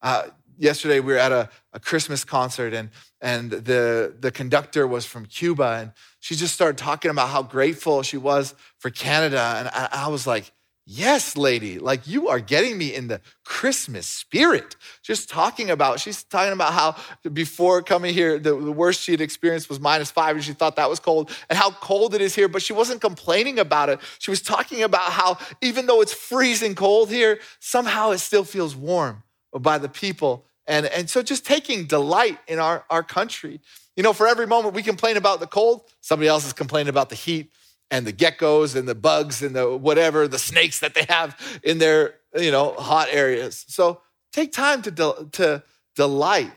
Uh, 0.02 0.28
yesterday 0.60 1.00
we 1.00 1.12
were 1.12 1.18
at 1.18 1.32
a, 1.32 1.48
a 1.72 1.80
Christmas 1.80 2.24
concert 2.24 2.72
and, 2.74 2.90
and 3.20 3.50
the, 3.50 4.14
the 4.20 4.30
conductor 4.30 4.86
was 4.86 5.06
from 5.06 5.26
Cuba 5.26 5.78
and 5.80 5.92
she 6.20 6.36
just 6.36 6.54
started 6.54 6.78
talking 6.78 7.10
about 7.10 7.30
how 7.30 7.42
grateful 7.42 8.02
she 8.02 8.16
was 8.16 8.54
for 8.78 8.90
Canada. 8.90 9.54
And 9.56 9.68
I, 9.68 10.04
I 10.04 10.08
was 10.08 10.26
like, 10.26 10.52
Yes, 10.92 11.36
lady, 11.36 11.78
like 11.78 12.08
you 12.08 12.30
are 12.30 12.40
getting 12.40 12.76
me 12.76 12.92
in 12.92 13.06
the 13.06 13.20
Christmas 13.44 14.08
spirit. 14.08 14.74
Just 15.04 15.30
talking 15.30 15.70
about, 15.70 16.00
she's 16.00 16.24
talking 16.24 16.52
about 16.52 16.72
how 16.72 16.96
before 17.30 17.80
coming 17.80 18.12
here, 18.12 18.40
the, 18.40 18.56
the, 18.56 18.72
worst 18.72 19.02
she 19.02 19.12
had 19.12 19.20
experienced 19.20 19.68
was 19.68 19.78
minus 19.78 20.10
five, 20.10 20.34
and 20.34 20.44
she 20.44 20.52
thought 20.52 20.74
that 20.74 20.90
was 20.90 20.98
cold, 20.98 21.30
and 21.48 21.56
how 21.56 21.70
cold 21.70 22.12
it 22.12 22.20
is 22.20 22.34
here, 22.34 22.48
but 22.48 22.60
she 22.60 22.72
wasn't 22.72 23.00
complaining 23.00 23.60
about 23.60 23.88
it. 23.88 24.00
She 24.18 24.32
was 24.32 24.42
talking 24.42 24.82
about 24.82 25.12
how 25.12 25.38
even 25.60 25.86
though 25.86 26.00
it's 26.00 26.12
freezing 26.12 26.74
cold 26.74 27.08
here, 27.08 27.38
somehow 27.60 28.10
it 28.10 28.18
still 28.18 28.42
feels 28.42 28.74
warm 28.74 29.22
by 29.52 29.78
the 29.78 29.88
people. 29.88 30.44
And, 30.70 30.86
and 30.86 31.10
so 31.10 31.20
just 31.20 31.44
taking 31.44 31.86
delight 31.86 32.38
in 32.46 32.60
our, 32.60 32.84
our 32.88 33.02
country. 33.02 33.60
You 33.96 34.04
know, 34.04 34.12
for 34.12 34.28
every 34.28 34.46
moment 34.46 34.72
we 34.72 34.84
complain 34.84 35.16
about 35.16 35.40
the 35.40 35.48
cold, 35.48 35.82
somebody 36.00 36.28
else 36.28 36.46
is 36.46 36.52
complaining 36.52 36.90
about 36.90 37.08
the 37.08 37.16
heat 37.16 37.50
and 37.90 38.06
the 38.06 38.12
geckos 38.12 38.76
and 38.76 38.88
the 38.88 38.94
bugs 38.94 39.42
and 39.42 39.56
the 39.56 39.76
whatever, 39.76 40.28
the 40.28 40.38
snakes 40.38 40.78
that 40.78 40.94
they 40.94 41.04
have 41.08 41.36
in 41.64 41.78
their, 41.78 42.14
you 42.36 42.52
know, 42.52 42.72
hot 42.74 43.08
areas. 43.10 43.64
So 43.66 44.00
take 44.32 44.52
time 44.52 44.80
to, 44.82 45.28
to 45.32 45.64
delight 45.96 46.52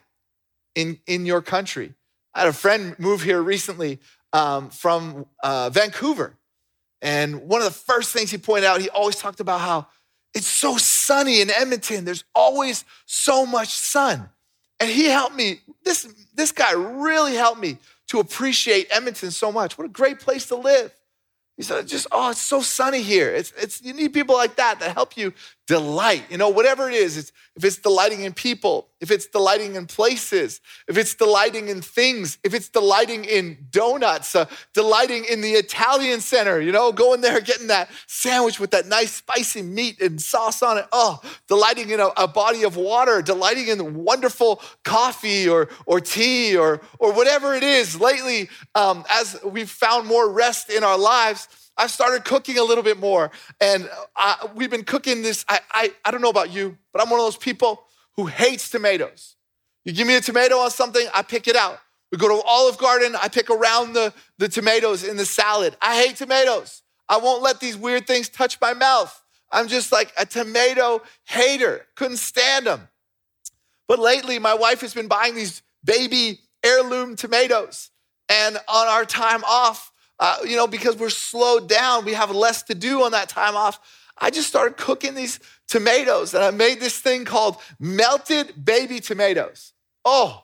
in, 0.75 0.99
in 1.07 1.25
your 1.25 1.41
country. 1.41 1.95
I 2.35 2.41
had 2.41 2.49
a 2.49 2.53
friend 2.53 2.95
move 2.99 3.23
here 3.23 3.41
recently 3.41 3.99
um, 4.31 4.69
from 4.69 5.25
uh, 5.41 5.71
Vancouver. 5.71 6.37
And 7.01 7.47
one 7.47 7.61
of 7.61 7.65
the 7.65 7.73
first 7.73 8.13
things 8.13 8.29
he 8.29 8.37
pointed 8.37 8.67
out, 8.67 8.79
he 8.79 8.89
always 8.89 9.15
talked 9.15 9.39
about 9.39 9.59
how 9.59 9.87
it's 10.33 10.47
so 10.47 10.77
sunny 10.77 11.41
in 11.41 11.49
Edmonton. 11.49 12.05
There's 12.05 12.23
always 12.33 12.85
so 13.05 13.45
much 13.45 13.69
sun. 13.69 14.29
And 14.79 14.89
he 14.89 15.05
helped 15.05 15.35
me, 15.35 15.61
this, 15.83 16.07
this 16.33 16.51
guy 16.51 16.73
really 16.73 17.35
helped 17.35 17.59
me 17.59 17.77
to 18.07 18.19
appreciate 18.19 18.87
Edmonton 18.89 19.31
so 19.31 19.51
much. 19.51 19.77
What 19.77 19.85
a 19.85 19.89
great 19.89 20.19
place 20.19 20.47
to 20.47 20.55
live. 20.55 20.93
He 21.55 21.63
said, 21.63 21.87
just, 21.87 22.07
oh, 22.11 22.31
it's 22.31 22.41
so 22.41 22.61
sunny 22.61 23.01
here. 23.01 23.29
It's, 23.29 23.53
it's, 23.57 23.81
you 23.81 23.93
need 23.93 24.11
people 24.11 24.35
like 24.35 24.55
that 24.55 24.79
that 24.79 24.95
help 24.95 25.15
you 25.15 25.33
delight. 25.67 26.23
You 26.29 26.37
know, 26.37 26.49
whatever 26.49 26.89
it 26.89 26.95
is, 26.95 27.15
it's, 27.15 27.31
if 27.55 27.63
it's 27.63 27.77
delighting 27.77 28.21
in 28.21 28.33
people, 28.33 28.87
if 29.03 29.11
it's 29.11 29.27
delighting 29.27 29.75
in 29.75 29.85
places, 29.85 30.61
if 30.87 30.97
it's 30.97 31.13
delighting 31.13 31.67
in 31.67 31.81
things, 31.81 32.37
if 32.41 32.53
it's 32.53 32.69
delighting 32.69 33.25
in 33.25 33.57
donuts, 33.69 34.33
uh, 34.33 34.45
delighting 34.73 35.25
in 35.25 35.41
the 35.41 35.51
Italian 35.51 36.21
center, 36.21 36.61
you 36.61 36.71
know, 36.71 36.93
going 36.93 37.19
there, 37.19 37.41
getting 37.41 37.67
that 37.67 37.89
sandwich 38.07 38.61
with 38.61 38.71
that 38.71 38.87
nice 38.87 39.11
spicy 39.11 39.61
meat 39.61 39.99
and 39.99 40.21
sauce 40.21 40.63
on 40.63 40.77
it. 40.77 40.85
Oh, 40.93 41.19
delighting 41.49 41.89
in 41.89 41.99
a, 41.99 42.11
a 42.15 42.29
body 42.29 42.63
of 42.63 42.77
water, 42.77 43.21
delighting 43.21 43.67
in 43.67 43.93
wonderful 43.93 44.61
coffee 44.85 45.49
or, 45.49 45.67
or 45.85 45.99
tea 45.99 46.55
or, 46.55 46.79
or 46.97 47.11
whatever 47.11 47.53
it 47.55 47.63
is. 47.63 47.99
Lately, 47.99 48.47
um, 48.73 49.03
as 49.09 49.37
we've 49.43 49.69
found 49.69 50.07
more 50.07 50.31
rest 50.31 50.69
in 50.69 50.81
our 50.81 50.97
lives, 50.97 51.49
I've 51.75 51.91
started 51.91 52.23
cooking 52.23 52.57
a 52.57 52.63
little 52.63 52.85
bit 52.85 52.99
more. 52.99 53.31
And 53.59 53.89
I, 54.15 54.47
we've 54.55 54.69
been 54.69 54.85
cooking 54.85 55.23
this. 55.23 55.43
I, 55.49 55.59
I, 55.71 55.93
I 56.05 56.11
don't 56.11 56.21
know 56.21 56.29
about 56.29 56.53
you, 56.53 56.77
but 56.93 57.01
I'm 57.01 57.09
one 57.09 57.19
of 57.19 57.25
those 57.25 57.35
people 57.35 57.83
who 58.15 58.27
hates 58.27 58.69
tomatoes. 58.69 59.35
You 59.85 59.93
give 59.93 60.07
me 60.07 60.15
a 60.15 60.21
tomato 60.21 60.57
on 60.57 60.71
something, 60.71 61.05
I 61.13 61.23
pick 61.23 61.47
it 61.47 61.55
out. 61.55 61.79
We 62.11 62.17
go 62.17 62.29
to 62.29 62.43
Olive 62.47 62.77
Garden, 62.77 63.15
I 63.19 63.27
pick 63.27 63.49
around 63.49 63.93
the, 63.93 64.13
the 64.37 64.47
tomatoes 64.47 65.03
in 65.03 65.17
the 65.17 65.25
salad. 65.25 65.75
I 65.81 66.01
hate 66.01 66.15
tomatoes. 66.15 66.83
I 67.09 67.17
won't 67.17 67.41
let 67.41 67.59
these 67.59 67.75
weird 67.75 68.07
things 68.07 68.29
touch 68.29 68.59
my 68.61 68.73
mouth. 68.73 69.19
I'm 69.51 69.67
just 69.67 69.91
like 69.91 70.11
a 70.17 70.25
tomato 70.25 71.01
hater, 71.25 71.85
couldn't 71.95 72.17
stand 72.17 72.67
them. 72.67 72.87
But 73.87 73.99
lately, 73.99 74.39
my 74.39 74.53
wife 74.53 74.81
has 74.81 74.93
been 74.93 75.07
buying 75.07 75.35
these 75.35 75.61
baby 75.83 76.39
heirloom 76.63 77.15
tomatoes. 77.15 77.89
And 78.29 78.57
on 78.67 78.87
our 78.87 79.05
time 79.05 79.43
off, 79.43 79.91
uh, 80.19 80.37
you 80.45 80.55
know, 80.55 80.67
because 80.67 80.95
we're 80.95 81.09
slowed 81.09 81.67
down, 81.67 82.05
we 82.05 82.13
have 82.13 82.31
less 82.31 82.63
to 82.63 82.75
do 82.75 83.03
on 83.03 83.11
that 83.11 83.29
time 83.29 83.55
off. 83.55 83.79
I 84.17 84.29
just 84.29 84.47
started 84.47 84.77
cooking 84.77 85.15
these 85.15 85.39
tomatoes 85.67 86.33
and 86.33 86.43
I 86.43 86.51
made 86.51 86.79
this 86.79 86.99
thing 86.99 87.25
called 87.25 87.57
melted 87.79 88.63
baby 88.63 88.99
tomatoes. 88.99 89.73
Oh, 90.05 90.43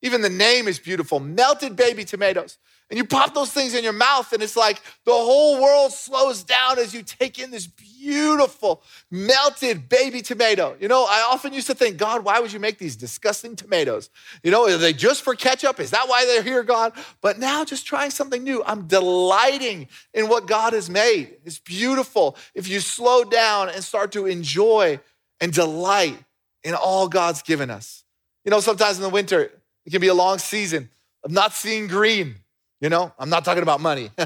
even 0.00 0.20
the 0.20 0.30
name 0.30 0.68
is 0.68 0.78
beautiful 0.78 1.20
melted 1.20 1.76
baby 1.76 2.04
tomatoes. 2.04 2.58
And 2.90 2.98
you 2.98 3.06
pop 3.06 3.32
those 3.32 3.50
things 3.50 3.74
in 3.74 3.84
your 3.84 3.94
mouth, 3.94 4.34
and 4.34 4.42
it's 4.42 4.54
like 4.54 4.82
the 5.06 5.12
whole 5.12 5.62
world 5.62 5.94
slows 5.94 6.44
down 6.44 6.78
as 6.78 6.92
you 6.92 7.02
take 7.02 7.38
in 7.38 7.50
this 7.50 7.66
beautiful 7.66 7.91
melted 9.10 9.88
baby 9.88 10.22
tomato. 10.22 10.76
You 10.80 10.88
know, 10.88 11.04
I 11.08 11.26
often 11.30 11.52
used 11.52 11.66
to 11.68 11.74
think, 11.74 11.96
God, 11.96 12.24
why 12.24 12.40
would 12.40 12.52
you 12.52 12.60
make 12.60 12.78
these 12.78 12.96
disgusting 12.96 13.56
tomatoes? 13.56 14.10
You 14.42 14.50
know, 14.50 14.68
are 14.68 14.76
they 14.76 14.92
just 14.92 15.22
for 15.22 15.34
ketchup? 15.34 15.80
Is 15.80 15.90
that 15.90 16.08
why 16.08 16.24
they're 16.24 16.42
here, 16.42 16.62
God? 16.62 16.92
But 17.20 17.38
now, 17.38 17.64
just 17.64 17.86
trying 17.86 18.10
something 18.10 18.42
new, 18.42 18.62
I'm 18.64 18.86
delighting 18.86 19.88
in 20.14 20.28
what 20.28 20.46
God 20.46 20.72
has 20.72 20.90
made. 20.90 21.36
It's 21.44 21.58
beautiful 21.58 22.36
if 22.54 22.68
you 22.68 22.80
slow 22.80 23.24
down 23.24 23.68
and 23.68 23.82
start 23.82 24.12
to 24.12 24.26
enjoy 24.26 25.00
and 25.40 25.52
delight 25.52 26.18
in 26.64 26.74
all 26.74 27.08
God's 27.08 27.42
given 27.42 27.70
us. 27.70 28.04
You 28.44 28.50
know, 28.50 28.60
sometimes 28.60 28.96
in 28.96 29.02
the 29.02 29.08
winter, 29.08 29.50
it 29.84 29.90
can 29.90 30.00
be 30.00 30.08
a 30.08 30.14
long 30.14 30.38
season 30.38 30.90
of 31.24 31.30
not 31.30 31.52
seeing 31.52 31.86
green. 31.86 32.36
You 32.82 32.88
know, 32.88 33.12
I'm 33.16 33.30
not 33.30 33.44
talking 33.44 33.62
about 33.62 33.80
money. 33.80 34.10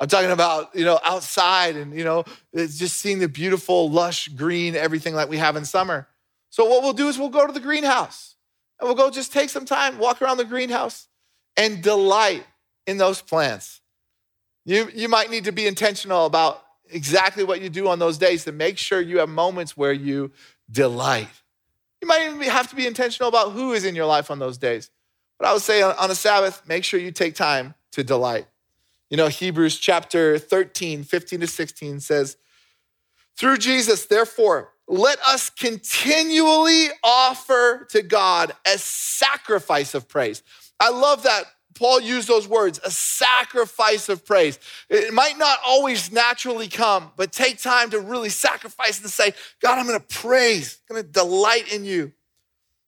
I'm 0.00 0.08
talking 0.08 0.32
about, 0.32 0.74
you 0.74 0.84
know, 0.84 0.98
outside 1.04 1.76
and, 1.76 1.96
you 1.96 2.02
know, 2.02 2.24
it's 2.52 2.76
just 2.76 2.98
seeing 2.98 3.20
the 3.20 3.28
beautiful, 3.28 3.88
lush 3.88 4.26
green, 4.26 4.74
everything 4.74 5.14
like 5.14 5.28
we 5.28 5.36
have 5.36 5.54
in 5.54 5.64
summer. 5.64 6.08
So, 6.50 6.64
what 6.64 6.82
we'll 6.82 6.92
do 6.92 7.06
is 7.06 7.20
we'll 7.20 7.28
go 7.28 7.46
to 7.46 7.52
the 7.52 7.60
greenhouse 7.60 8.34
and 8.80 8.88
we'll 8.88 8.96
go 8.96 9.10
just 9.10 9.32
take 9.32 9.48
some 9.48 9.64
time, 9.64 9.96
walk 9.98 10.20
around 10.20 10.38
the 10.38 10.44
greenhouse 10.44 11.06
and 11.56 11.84
delight 11.84 12.44
in 12.84 12.98
those 12.98 13.22
plants. 13.22 13.80
You, 14.64 14.90
you 14.92 15.08
might 15.08 15.30
need 15.30 15.44
to 15.44 15.52
be 15.52 15.68
intentional 15.68 16.26
about 16.26 16.64
exactly 16.90 17.44
what 17.44 17.60
you 17.60 17.68
do 17.68 17.86
on 17.86 18.00
those 18.00 18.18
days 18.18 18.44
to 18.46 18.50
make 18.50 18.76
sure 18.76 19.00
you 19.00 19.18
have 19.18 19.28
moments 19.28 19.76
where 19.76 19.92
you 19.92 20.32
delight. 20.68 21.28
You 22.02 22.08
might 22.08 22.22
even 22.22 22.40
have 22.42 22.68
to 22.70 22.74
be 22.74 22.88
intentional 22.88 23.28
about 23.28 23.52
who 23.52 23.72
is 23.72 23.84
in 23.84 23.94
your 23.94 24.06
life 24.06 24.32
on 24.32 24.40
those 24.40 24.58
days. 24.58 24.90
But 25.38 25.46
I 25.46 25.52
would 25.52 25.62
say 25.62 25.82
on 25.82 26.10
a 26.10 26.14
Sabbath, 26.16 26.62
make 26.66 26.82
sure 26.82 26.98
you 26.98 27.12
take 27.12 27.36
time 27.36 27.74
to 27.92 28.04
delight. 28.04 28.46
You 29.08 29.16
know, 29.16 29.28
Hebrews 29.28 29.78
chapter 29.78 30.38
13, 30.38 31.02
15 31.02 31.40
to 31.40 31.46
16 31.46 32.00
says, 32.00 32.36
Through 33.36 33.58
Jesus, 33.58 34.06
therefore, 34.06 34.72
let 34.86 35.18
us 35.20 35.50
continually 35.50 36.88
offer 37.02 37.86
to 37.90 38.02
God 38.02 38.52
a 38.66 38.78
sacrifice 38.78 39.94
of 39.94 40.08
praise. 40.08 40.42
I 40.78 40.90
love 40.90 41.24
that 41.24 41.44
Paul 41.74 42.00
used 42.00 42.28
those 42.28 42.46
words, 42.46 42.80
a 42.84 42.90
sacrifice 42.90 44.08
of 44.08 44.24
praise. 44.26 44.58
It 44.88 45.14
might 45.14 45.38
not 45.38 45.58
always 45.64 46.12
naturally 46.12 46.68
come, 46.68 47.10
but 47.16 47.32
take 47.32 47.58
time 47.58 47.90
to 47.90 48.00
really 48.00 48.28
sacrifice 48.28 49.00
and 49.00 49.10
say, 49.10 49.32
God, 49.60 49.78
I'm 49.78 49.86
to 49.86 50.00
praise, 50.00 50.78
I'm 50.90 50.96
to 50.96 51.02
delight 51.02 51.72
in 51.72 51.84
you. 51.84 52.12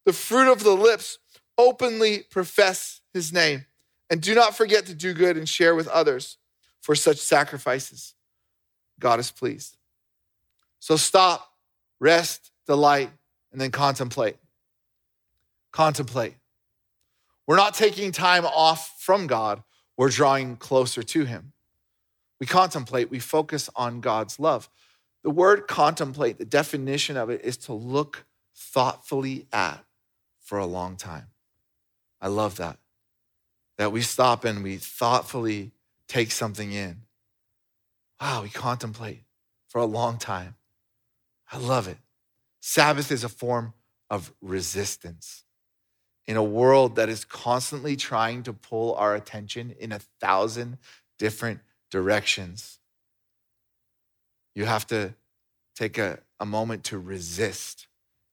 The 0.04 0.12
fruit 0.12 0.50
of 0.50 0.62
the 0.62 0.74
lips 0.74 1.18
openly 1.56 2.24
profess 2.30 3.00
his 3.14 3.32
name. 3.32 3.64
And 4.12 4.20
do 4.20 4.34
not 4.34 4.54
forget 4.54 4.84
to 4.86 4.94
do 4.94 5.14
good 5.14 5.38
and 5.38 5.48
share 5.48 5.74
with 5.74 5.88
others 5.88 6.36
for 6.82 6.94
such 6.94 7.16
sacrifices. 7.16 8.12
God 9.00 9.18
is 9.18 9.30
pleased. 9.30 9.78
So 10.80 10.96
stop, 10.96 11.54
rest, 11.98 12.50
delight, 12.66 13.10
and 13.52 13.58
then 13.58 13.70
contemplate. 13.70 14.36
Contemplate. 15.70 16.34
We're 17.46 17.56
not 17.56 17.72
taking 17.72 18.12
time 18.12 18.44
off 18.44 19.00
from 19.00 19.26
God, 19.26 19.62
we're 19.96 20.10
drawing 20.10 20.56
closer 20.56 21.02
to 21.02 21.24
Him. 21.24 21.54
We 22.38 22.46
contemplate, 22.46 23.10
we 23.10 23.18
focus 23.18 23.70
on 23.74 24.02
God's 24.02 24.38
love. 24.38 24.68
The 25.24 25.30
word 25.30 25.66
contemplate, 25.66 26.36
the 26.36 26.44
definition 26.44 27.16
of 27.16 27.30
it 27.30 27.40
is 27.44 27.56
to 27.58 27.72
look 27.72 28.26
thoughtfully 28.54 29.46
at 29.54 29.82
for 30.42 30.58
a 30.58 30.66
long 30.66 30.96
time. 30.96 31.28
I 32.20 32.28
love 32.28 32.56
that. 32.56 32.76
That 33.78 33.92
we 33.92 34.02
stop 34.02 34.44
and 34.44 34.62
we 34.62 34.76
thoughtfully 34.76 35.72
take 36.08 36.30
something 36.30 36.72
in. 36.72 37.02
Wow, 38.20 38.42
we 38.42 38.50
contemplate 38.50 39.24
for 39.68 39.80
a 39.80 39.86
long 39.86 40.18
time. 40.18 40.54
I 41.50 41.58
love 41.58 41.88
it. 41.88 41.98
Sabbath 42.60 43.10
is 43.10 43.24
a 43.24 43.28
form 43.28 43.74
of 44.08 44.32
resistance 44.40 45.44
in 46.26 46.36
a 46.36 46.42
world 46.42 46.96
that 46.96 47.08
is 47.08 47.24
constantly 47.24 47.96
trying 47.96 48.42
to 48.44 48.52
pull 48.52 48.94
our 48.94 49.14
attention 49.14 49.74
in 49.78 49.90
a 49.90 50.00
thousand 50.20 50.78
different 51.18 51.60
directions. 51.90 52.78
You 54.54 54.66
have 54.66 54.86
to 54.88 55.14
take 55.74 55.98
a, 55.98 56.20
a 56.38 56.46
moment 56.46 56.84
to 56.84 56.98
resist 56.98 57.88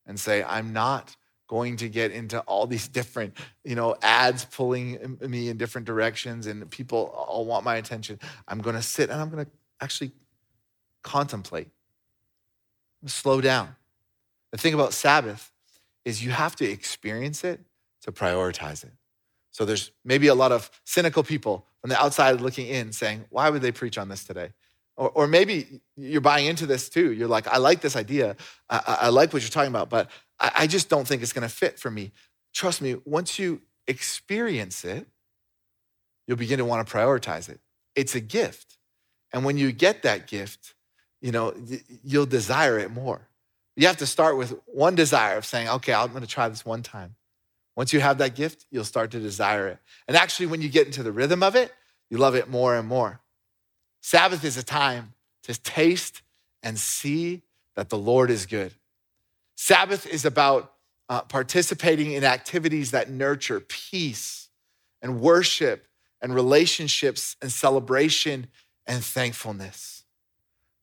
and 0.06 0.20
say, 0.20 0.44
I'm 0.44 0.74
not 0.74 1.16
going 1.50 1.76
to 1.76 1.90
get 1.90 2.12
into 2.12 2.40
all 2.42 2.66
these 2.68 2.88
different, 3.00 3.36
you 3.66 3.76
know, 3.76 3.96
ads 4.02 4.46
pulling 4.46 5.18
me 5.20 5.50
in 5.50 5.58
different 5.58 5.86
directions 5.86 6.48
and 6.48 6.70
people 6.72 7.14
all 7.28 7.46
want 7.46 7.66
my 7.66 7.76
attention. 7.76 8.18
I'm 8.48 8.60
going 8.60 8.78
to 8.78 8.82
sit 8.82 9.10
and 9.10 9.20
I'm 9.20 9.30
going 9.30 9.44
to 9.44 9.52
actually 9.82 10.12
contemplate, 11.02 11.68
slow 13.06 13.42
down. 13.42 13.76
The 14.52 14.58
thing 14.58 14.74
about 14.74 14.94
Sabbath 14.94 15.52
is 16.06 16.24
you 16.24 16.32
have 16.32 16.56
to 16.58 16.66
experience 16.66 17.44
it 17.44 17.60
to 18.02 18.12
prioritize 18.12 18.84
it. 18.84 18.92
So 19.52 19.66
there's 19.66 19.92
maybe 20.06 20.28
a 20.28 20.36
lot 20.36 20.52
of 20.52 20.70
cynical 20.86 21.24
people 21.24 21.66
from 21.82 21.90
the 21.90 22.00
outside 22.00 22.42
looking 22.42 22.68
in 22.68 22.92
saying, 22.92 23.26
why 23.30 23.50
would 23.50 23.62
they 23.62 23.72
preach 23.72 23.98
on 23.98 24.08
this 24.08 24.24
today? 24.24 24.52
Or, 25.00 25.10
or 25.12 25.28
maybe 25.28 25.80
you're 25.96 26.20
buying 26.20 26.46
into 26.46 26.66
this 26.66 26.90
too. 26.90 27.14
You're 27.14 27.30
like, 27.30 27.48
I 27.48 27.58
like 27.58 27.80
this 27.80 27.96
idea. 27.96 28.36
I, 28.70 28.98
I 29.04 29.10
like 29.10 29.32
what 29.32 29.42
you're 29.42 29.50
talking 29.50 29.72
about, 29.72 29.90
but 29.90 30.12
I, 30.42 30.52
I 30.58 30.68
just 30.68 30.90
don't 30.90 31.08
think 31.08 31.24
it's 31.24 31.32
going 31.32 31.48
to 31.48 31.54
fit 31.54 31.80
for 31.80 31.90
me. 31.90 32.12
Trust 32.54 32.82
me, 32.82 32.98
once 33.06 33.40
you 33.40 33.62
experience 33.88 34.84
it, 34.84 35.08
you'll 36.28 36.38
begin 36.38 36.58
to 36.58 36.66
want 36.66 36.86
to 36.86 36.94
prioritize 36.94 37.48
it. 37.48 37.62
It's 37.96 38.14
a 38.14 38.20
gift. 38.20 38.78
And 39.32 39.46
when 39.46 39.58
you 39.58 39.72
get 39.72 40.04
that 40.04 40.28
gift, 40.28 40.76
you 41.22 41.32
know, 41.32 41.54
you'll 42.04 42.26
desire 42.26 42.78
it 42.78 42.92
more. 42.92 43.30
You 43.78 43.88
have 43.88 43.98
to 43.98 44.06
start 44.06 44.36
with 44.36 44.54
one 44.66 44.96
desire 44.96 45.38
of 45.38 45.46
saying, 45.46 45.70
okay, 45.70 45.94
I'm 45.94 46.10
going 46.10 46.24
to 46.24 46.28
try 46.28 46.50
this 46.50 46.66
one 46.66 46.84
time. 46.84 47.16
Once 47.78 47.94
you 47.94 48.02
have 48.02 48.18
that 48.18 48.36
gift, 48.36 48.66
you'll 48.70 48.84
start 48.84 49.12
to 49.12 49.20
desire 49.22 49.70
it. 49.70 49.78
And 50.10 50.18
actually, 50.18 50.48
when 50.48 50.62
you 50.62 50.68
get 50.68 50.88
into 50.88 51.04
the 51.04 51.14
rhythm 51.14 51.42
of 51.42 51.56
it, 51.56 51.72
you 52.10 52.18
love 52.18 52.36
it 52.36 52.50
more 52.50 52.76
and 52.76 52.86
more. 52.86 53.22
Sabbath 54.02 54.44
is 54.44 54.58
a 54.58 54.64
time 54.64 55.14
to 55.44 55.60
taste 55.60 56.22
and 56.64 56.78
see 56.78 57.42
that 57.76 57.90
the 57.90 57.98
Lord 57.98 58.30
is 58.30 58.46
good. 58.46 58.74
Sabbath 59.56 60.06
is 60.08 60.26
about 60.26 60.74
uh, 61.10 61.22
participating 61.22 62.12
in 62.12 62.24
activities 62.24 62.92
that 62.92 63.10
nurture 63.10 63.60
peace 63.60 64.50
and 65.02 65.20
worship 65.22 65.88
and 66.22 66.36
relationships 66.36 67.36
and 67.42 67.52
celebration 67.52 68.48
and 68.86 69.04
thankfulness. 69.04 70.04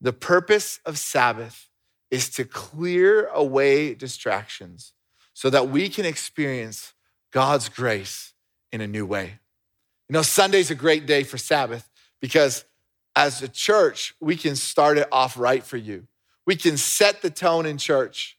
The 0.01 0.13
purpose 0.13 0.81
of 0.85 0.99
Sabbath 0.99 1.69
is 2.11 2.29
to 2.31 2.45
clear 2.45 3.27
away 3.29 3.95
distractions 3.95 4.93
so 5.33 5.51
that 5.51 5.69
we 5.69 5.89
can 5.89 6.05
experience 6.05 6.95
God's 7.31 7.69
grace 7.69 8.33
in 8.73 8.81
a 8.81 8.87
new 8.87 9.05
way. 9.05 9.39
You 10.09 10.13
know, 10.13 10.23
Sunday's 10.23 10.71
a 10.71 10.75
great 10.75 11.07
day 11.07 11.25
for 11.25 11.39
Sabbath 11.39 11.91
because 12.21 12.65
as 13.17 13.43
a 13.43 13.49
church, 13.49 14.15
we 14.21 14.37
can 14.37 14.55
start 14.55 14.99
it 14.99 15.09
off 15.11 15.39
right 15.39 15.65
for 15.65 15.79
you. 15.79 16.07
We 16.47 16.55
can 16.55 16.77
set 16.77 17.23
the 17.23 17.31
tone 17.31 17.67
in 17.67 17.79
church. 17.79 18.39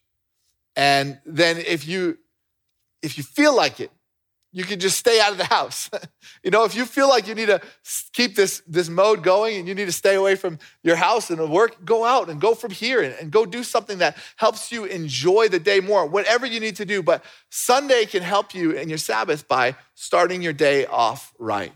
And 0.76 1.20
then 1.26 1.58
if 1.58 1.88
you 1.88 2.20
if 3.02 3.18
you 3.18 3.24
feel 3.24 3.56
like 3.56 3.80
it, 3.80 3.92
you 4.52 4.64
can 4.64 4.80
just 4.80 4.98
stay 4.98 5.20
out 5.20 5.32
of 5.32 5.38
the 5.38 5.46
house. 5.46 5.90
you 6.44 6.50
know, 6.50 6.64
if 6.64 6.74
you 6.74 6.86
feel 6.86 7.08
like 7.08 7.28
you 7.28 7.36
need 7.36 7.46
to 7.46 7.62
keep 8.12 8.36
this, 8.36 8.64
this 8.66 8.90
mode 8.90 9.22
going 9.22 9.58
and 9.58 9.68
you 9.68 9.76
need 9.76 9.86
to 9.86 9.92
stay 9.92 10.16
away 10.16 10.36
from 10.36 10.58
your 10.82 10.96
house 10.96 11.30
and 11.30 11.52
work, 11.52 11.86
go 11.86 12.04
out 12.04 12.28
and 12.28 12.42
go 12.42 12.56
from 12.56 12.72
here 12.72 13.02
and, 13.02 13.14
and 13.22 13.30
go 13.30 13.46
do 13.46 13.64
something 13.64 14.00
that 14.00 14.18
helps 14.38 14.72
you 14.72 14.86
enjoy 14.86 15.48
the 15.48 15.60
day 15.60 15.80
more, 15.80 16.08
whatever 16.08 16.46
you 16.46 16.60
need 16.60 16.76
to 16.78 16.86
do. 16.86 17.04
But 17.04 17.24
Sunday 17.52 18.06
can 18.06 18.24
help 18.24 18.56
you 18.56 18.72
in 18.72 18.90
your 18.90 18.98
Sabbath 18.98 19.48
by 19.48 19.76
starting 19.94 20.42
your 20.42 20.54
day 20.54 20.88
off 20.88 21.34
right. 21.38 21.74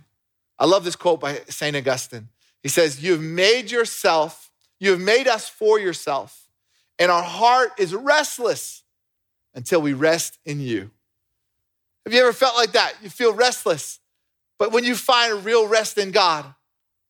I 0.57 0.65
love 0.65 0.83
this 0.83 0.95
quote 0.95 1.19
by 1.19 1.41
St. 1.49 1.75
Augustine. 1.75 2.29
He 2.63 2.69
says, 2.69 3.03
You've 3.03 3.21
made 3.21 3.71
yourself, 3.71 4.51
you 4.79 4.91
have 4.91 4.99
made 4.99 5.27
us 5.27 5.49
for 5.49 5.79
yourself, 5.79 6.47
and 6.99 7.11
our 7.11 7.23
heart 7.23 7.71
is 7.77 7.93
restless 7.93 8.83
until 9.53 9.81
we 9.81 9.93
rest 9.93 10.39
in 10.45 10.59
you. 10.59 10.91
Have 12.05 12.13
you 12.13 12.21
ever 12.21 12.33
felt 12.33 12.55
like 12.55 12.71
that? 12.71 12.93
You 13.01 13.09
feel 13.09 13.33
restless. 13.33 13.99
But 14.57 14.71
when 14.71 14.83
you 14.83 14.95
find 14.95 15.33
a 15.33 15.35
real 15.35 15.67
rest 15.67 15.97
in 15.97 16.11
God, 16.11 16.45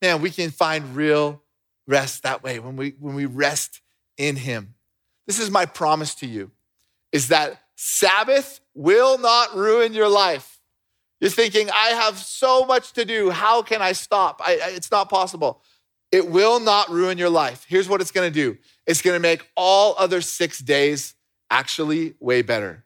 man, 0.01 0.21
we 0.21 0.29
can 0.29 0.51
find 0.51 0.95
real 0.95 1.41
rest 1.87 2.23
that 2.23 2.43
way 2.43 2.59
when 2.59 2.75
we 2.75 2.95
when 2.99 3.15
we 3.15 3.25
rest 3.25 3.81
in 4.17 4.35
him. 4.35 4.75
This 5.27 5.39
is 5.39 5.51
my 5.51 5.65
promise 5.65 6.15
to 6.15 6.27
you 6.27 6.51
is 7.11 7.27
that 7.27 7.61
Sabbath 7.75 8.59
will 8.73 9.17
not 9.17 9.55
ruin 9.55 9.93
your 9.93 10.07
life. 10.07 10.50
You're 11.21 11.29
thinking, 11.29 11.69
I 11.69 11.89
have 11.89 12.17
so 12.17 12.65
much 12.65 12.93
to 12.93 13.05
do. 13.05 13.29
How 13.29 13.61
can 13.61 13.81
I 13.81 13.91
stop? 13.91 14.41
I, 14.43 14.53
I, 14.53 14.69
it's 14.71 14.89
not 14.89 15.07
possible. 15.07 15.61
It 16.11 16.27
will 16.27 16.59
not 16.59 16.89
ruin 16.89 17.19
your 17.19 17.29
life. 17.29 17.65
Here's 17.69 17.87
what 17.87 18.01
it's 18.01 18.11
going 18.11 18.29
to 18.29 18.33
do 18.33 18.57
it's 18.87 19.01
going 19.01 19.15
to 19.15 19.21
make 19.21 19.47
all 19.55 19.95
other 19.97 20.19
six 20.19 20.59
days 20.59 21.13
actually 21.51 22.15
way 22.19 22.41
better. 22.41 22.83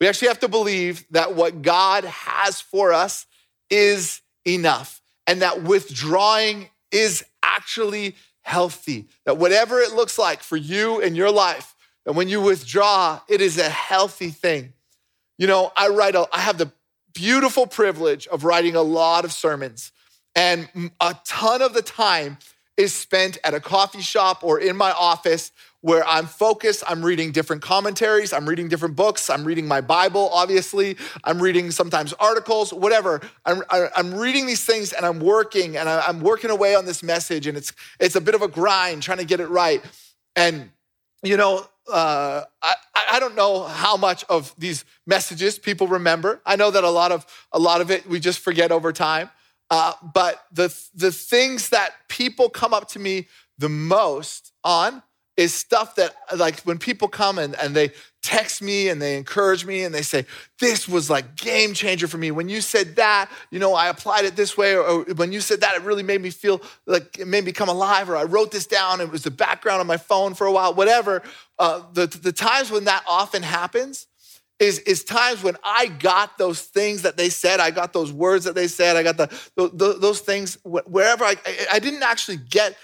We 0.00 0.08
actually 0.08 0.28
have 0.28 0.40
to 0.40 0.48
believe 0.48 1.04
that 1.10 1.34
what 1.34 1.62
God 1.62 2.04
has 2.04 2.60
for 2.60 2.92
us 2.92 3.26
is 3.70 4.20
enough 4.44 5.00
and 5.26 5.42
that 5.42 5.62
withdrawing 5.62 6.70
is 6.90 7.24
actually 7.42 8.16
healthy. 8.40 9.08
That 9.26 9.36
whatever 9.36 9.78
it 9.78 9.92
looks 9.92 10.18
like 10.18 10.42
for 10.42 10.56
you 10.56 11.00
in 11.00 11.14
your 11.14 11.30
life, 11.30 11.76
that 12.04 12.14
when 12.14 12.28
you 12.28 12.40
withdraw, 12.40 13.20
it 13.28 13.40
is 13.40 13.58
a 13.58 13.68
healthy 13.68 14.30
thing. 14.30 14.72
You 15.38 15.46
know, 15.46 15.70
I 15.76 15.88
write, 15.88 16.16
a, 16.16 16.26
I 16.32 16.40
have 16.40 16.58
the 16.58 16.72
beautiful 17.14 17.66
privilege 17.66 18.26
of 18.28 18.44
writing 18.44 18.76
a 18.76 18.82
lot 18.82 19.24
of 19.24 19.32
sermons, 19.32 19.92
and 20.34 20.68
a 21.00 21.16
ton 21.24 21.62
of 21.62 21.74
the 21.74 21.82
time 21.82 22.38
is 22.76 22.94
spent 22.94 23.38
at 23.44 23.54
a 23.54 23.60
coffee 23.60 24.00
shop 24.00 24.42
or 24.42 24.58
in 24.58 24.76
my 24.76 24.90
office 24.92 25.52
where 25.82 26.06
I'm 26.06 26.26
focused. 26.26 26.82
I'm 26.88 27.04
reading 27.04 27.32
different 27.32 27.60
commentaries. 27.60 28.32
I'm 28.32 28.48
reading 28.48 28.68
different 28.68 28.96
books. 28.96 29.28
I'm 29.28 29.44
reading 29.44 29.66
my 29.66 29.80
Bible, 29.80 30.30
obviously. 30.32 30.96
I'm 31.24 31.42
reading 31.42 31.70
sometimes 31.70 32.12
articles, 32.14 32.72
whatever. 32.72 33.20
I'm, 33.44 33.62
I'm 33.70 34.14
reading 34.14 34.46
these 34.46 34.64
things 34.64 34.92
and 34.92 35.04
I'm 35.04 35.20
working 35.20 35.76
and 35.76 35.88
I'm 35.88 36.20
working 36.20 36.50
away 36.50 36.74
on 36.74 36.86
this 36.86 37.02
message. 37.02 37.46
And 37.46 37.58
it's, 37.58 37.72
it's 37.98 38.14
a 38.14 38.20
bit 38.20 38.34
of 38.34 38.42
a 38.42 38.48
grind 38.48 39.02
trying 39.02 39.18
to 39.18 39.24
get 39.24 39.40
it 39.40 39.48
right. 39.48 39.84
And, 40.36 40.70
you 41.22 41.36
know, 41.36 41.66
uh, 41.90 42.44
I, 42.62 42.74
I 43.12 43.20
don't 43.20 43.34
know 43.34 43.64
how 43.64 43.96
much 43.96 44.24
of 44.28 44.54
these 44.58 44.84
messages 45.06 45.58
people 45.58 45.86
remember. 45.86 46.40
I 46.46 46.56
know 46.56 46.70
that 46.70 46.84
a 46.84 46.90
lot 46.90 47.12
of 47.12 47.26
a 47.52 47.58
lot 47.58 47.80
of 47.80 47.90
it 47.90 48.06
we 48.06 48.20
just 48.20 48.38
forget 48.38 48.70
over 48.72 48.92
time. 48.92 49.30
Uh, 49.70 49.92
but 50.14 50.44
the 50.52 50.74
the 50.94 51.10
things 51.10 51.70
that 51.70 51.94
people 52.08 52.48
come 52.48 52.74
up 52.74 52.88
to 52.88 52.98
me 52.98 53.28
the 53.58 53.68
most 53.68 54.52
on 54.64 55.02
is 55.42 55.54
stuff 55.54 55.96
that 55.96 56.14
like 56.36 56.60
when 56.60 56.78
people 56.78 57.08
come 57.08 57.38
and, 57.38 57.54
and 57.56 57.74
they 57.74 57.90
text 58.22 58.62
me 58.62 58.88
and 58.88 59.02
they 59.02 59.16
encourage 59.16 59.64
me 59.64 59.82
and 59.82 59.94
they 59.94 60.02
say 60.02 60.24
this 60.60 60.88
was 60.88 61.10
like 61.10 61.36
game 61.36 61.74
changer 61.74 62.06
for 62.06 62.18
me. 62.18 62.30
When 62.30 62.48
you 62.48 62.60
said 62.60 62.96
that 62.96 63.30
you 63.50 63.58
know 63.58 63.74
i 63.74 63.88
applied 63.88 64.24
it 64.24 64.36
this 64.36 64.56
way 64.56 64.74
or, 64.74 64.82
or, 64.82 65.04
when 65.14 65.32
you 65.32 65.40
said 65.40 65.60
that 65.60 65.74
it 65.74 65.82
really 65.82 66.02
made 66.02 66.20
me 66.20 66.30
feel 66.30 66.62
like 66.86 67.18
it 67.18 67.26
made 67.26 67.44
me 67.44 67.52
come 67.52 67.68
alive 67.68 68.08
or 68.08 68.16
i 68.16 68.24
wrote 68.24 68.50
this 68.50 68.66
down 68.66 69.00
it 69.00 69.10
was 69.10 69.22
the 69.22 69.30
background 69.30 69.80
on 69.80 69.86
my 69.86 69.96
phone 69.96 70.34
for 70.34 70.46
a 70.46 70.52
while 70.52 70.74
whatever. 70.74 71.22
Uh, 71.58 71.82
the, 71.92 72.06
the 72.06 72.32
times 72.32 72.70
when 72.70 72.84
that 72.84 73.04
often 73.08 73.42
happens 73.42 74.06
is, 74.62 74.78
is 74.80 75.04
times 75.04 75.42
when 75.42 75.56
I 75.64 75.86
got 75.86 76.38
those 76.38 76.62
things 76.62 77.02
that 77.02 77.16
they 77.16 77.28
said, 77.28 77.60
I 77.60 77.70
got 77.70 77.92
those 77.92 78.12
words 78.12 78.44
that 78.44 78.54
they 78.54 78.68
said, 78.68 78.96
I 78.96 79.02
got 79.02 79.16
the, 79.16 79.28
the 79.56 79.96
those 79.98 80.20
things 80.20 80.56
wherever 80.64 81.24
I, 81.24 81.36
I 81.70 81.78
didn't 81.78 82.02
actually 82.02 82.36
get 82.36 82.76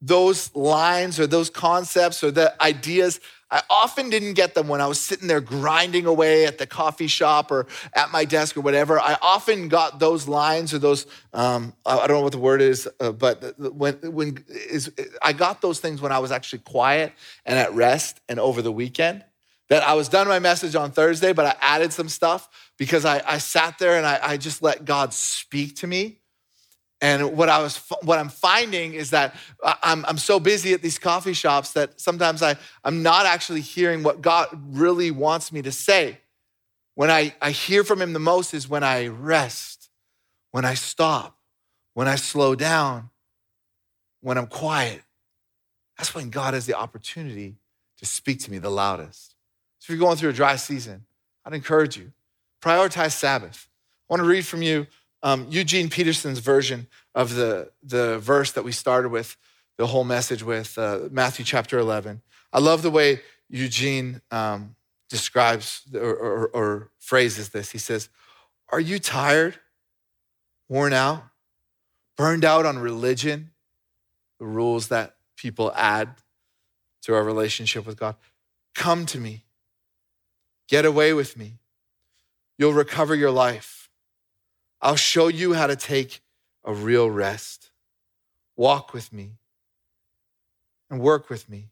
those 0.00 0.54
lines 0.54 1.20
or 1.20 1.26
those 1.26 1.50
concepts 1.50 2.24
or 2.24 2.30
the 2.30 2.60
ideas. 2.62 3.20
I 3.50 3.62
often 3.68 4.10
didn't 4.10 4.34
get 4.34 4.54
them 4.54 4.68
when 4.68 4.80
I 4.80 4.86
was 4.86 5.00
sitting 5.00 5.26
there 5.26 5.40
grinding 5.40 6.06
away 6.06 6.46
at 6.46 6.58
the 6.58 6.66
coffee 6.66 7.08
shop 7.08 7.50
or 7.50 7.66
at 7.94 8.12
my 8.12 8.24
desk 8.24 8.56
or 8.56 8.60
whatever. 8.60 9.00
I 9.00 9.16
often 9.20 9.68
got 9.68 9.98
those 9.98 10.28
lines 10.28 10.72
or 10.72 10.78
those, 10.78 11.06
um, 11.34 11.74
I 11.84 12.06
don't 12.06 12.18
know 12.18 12.22
what 12.22 12.32
the 12.32 12.38
word 12.38 12.62
is, 12.62 12.88
uh, 13.00 13.12
but 13.12 13.58
when, 13.58 13.94
when 14.02 14.44
is, 14.48 14.92
I 15.20 15.32
got 15.32 15.60
those 15.60 15.80
things 15.80 16.00
when 16.00 16.12
I 16.12 16.20
was 16.20 16.30
actually 16.30 16.60
quiet 16.60 17.12
and 17.44 17.58
at 17.58 17.74
rest 17.74 18.20
and 18.28 18.38
over 18.38 18.62
the 18.62 18.72
weekend. 18.72 19.24
That 19.68 19.84
I 19.84 19.94
was 19.94 20.08
done 20.08 20.26
my 20.26 20.40
message 20.40 20.74
on 20.74 20.90
Thursday, 20.90 21.32
but 21.32 21.46
I 21.46 21.54
added 21.60 21.92
some 21.92 22.08
stuff 22.08 22.48
because 22.76 23.04
I, 23.04 23.22
I 23.24 23.38
sat 23.38 23.78
there 23.78 23.96
and 23.96 24.04
I, 24.04 24.18
I 24.20 24.36
just 24.36 24.62
let 24.62 24.84
God 24.84 25.14
speak 25.14 25.76
to 25.76 25.86
me 25.86 26.19
and 27.00 27.36
what 27.36 27.48
I 27.48 27.60
was, 27.60 27.78
what 28.02 28.18
I'm 28.18 28.28
finding 28.28 28.92
is 28.92 29.10
that 29.10 29.34
I'm, 29.82 30.04
I'm 30.04 30.18
so 30.18 30.38
busy 30.38 30.74
at 30.74 30.82
these 30.82 30.98
coffee 30.98 31.32
shops 31.32 31.72
that 31.72 31.98
sometimes 31.98 32.42
I, 32.42 32.56
I'm 32.84 33.02
not 33.02 33.24
actually 33.24 33.62
hearing 33.62 34.02
what 34.02 34.20
God 34.20 34.48
really 34.76 35.10
wants 35.10 35.50
me 35.50 35.62
to 35.62 35.72
say. 35.72 36.18
When 36.94 37.10
I, 37.10 37.34
I 37.40 37.52
hear 37.52 37.84
from 37.84 38.02
Him 38.02 38.12
the 38.12 38.18
most 38.18 38.52
is 38.52 38.68
when 38.68 38.84
I 38.84 39.06
rest, 39.06 39.88
when 40.50 40.66
I 40.66 40.74
stop, 40.74 41.38
when 41.94 42.06
I 42.06 42.16
slow 42.16 42.54
down, 42.54 43.08
when 44.20 44.36
I'm 44.36 44.46
quiet. 44.46 45.02
That's 45.96 46.14
when 46.14 46.28
God 46.28 46.52
has 46.52 46.66
the 46.66 46.74
opportunity 46.74 47.56
to 47.98 48.06
speak 48.06 48.40
to 48.40 48.50
me 48.50 48.58
the 48.58 48.70
loudest. 48.70 49.34
So 49.78 49.86
if 49.86 49.88
you're 49.90 50.06
going 50.06 50.18
through 50.18 50.30
a 50.30 50.34
dry 50.34 50.56
season, 50.56 51.06
I'd 51.46 51.54
encourage 51.54 51.96
you, 51.96 52.12
prioritize 52.60 53.12
Sabbath. 53.12 53.68
I 54.08 54.12
want 54.12 54.20
to 54.20 54.28
read 54.28 54.44
from 54.44 54.60
you 54.60 54.86
um, 55.22 55.46
Eugene 55.50 55.90
Peterson's 55.90 56.38
version 56.38 56.86
of 57.14 57.34
the, 57.34 57.70
the 57.82 58.18
verse 58.18 58.52
that 58.52 58.64
we 58.64 58.72
started 58.72 59.10
with 59.10 59.36
the 59.76 59.86
whole 59.86 60.04
message 60.04 60.42
with, 60.42 60.76
uh, 60.76 61.08
Matthew 61.10 61.44
chapter 61.44 61.78
11. 61.78 62.20
I 62.52 62.58
love 62.58 62.82
the 62.82 62.90
way 62.90 63.20
Eugene 63.48 64.20
um, 64.30 64.76
describes 65.08 65.82
or, 65.94 66.14
or, 66.14 66.46
or 66.48 66.90
phrases 66.98 67.48
this. 67.48 67.70
He 67.70 67.78
says, 67.78 68.08
Are 68.68 68.80
you 68.80 68.98
tired, 68.98 69.58
worn 70.68 70.92
out, 70.92 71.22
burned 72.16 72.44
out 72.44 72.66
on 72.66 72.78
religion, 72.78 73.52
the 74.38 74.44
rules 74.44 74.88
that 74.88 75.16
people 75.36 75.72
add 75.74 76.10
to 77.02 77.14
our 77.14 77.24
relationship 77.24 77.86
with 77.86 77.98
God? 77.98 78.16
Come 78.74 79.06
to 79.06 79.18
me. 79.18 79.44
Get 80.68 80.84
away 80.84 81.14
with 81.14 81.38
me. 81.38 81.54
You'll 82.58 82.74
recover 82.74 83.14
your 83.14 83.30
life. 83.30 83.79
I'll 84.82 84.96
show 84.96 85.28
you 85.28 85.54
how 85.54 85.66
to 85.66 85.76
take 85.76 86.22
a 86.64 86.72
real 86.72 87.10
rest. 87.10 87.70
Walk 88.56 88.92
with 88.92 89.12
me 89.12 89.32
and 90.90 91.00
work 91.00 91.30
with 91.30 91.48
me. 91.48 91.68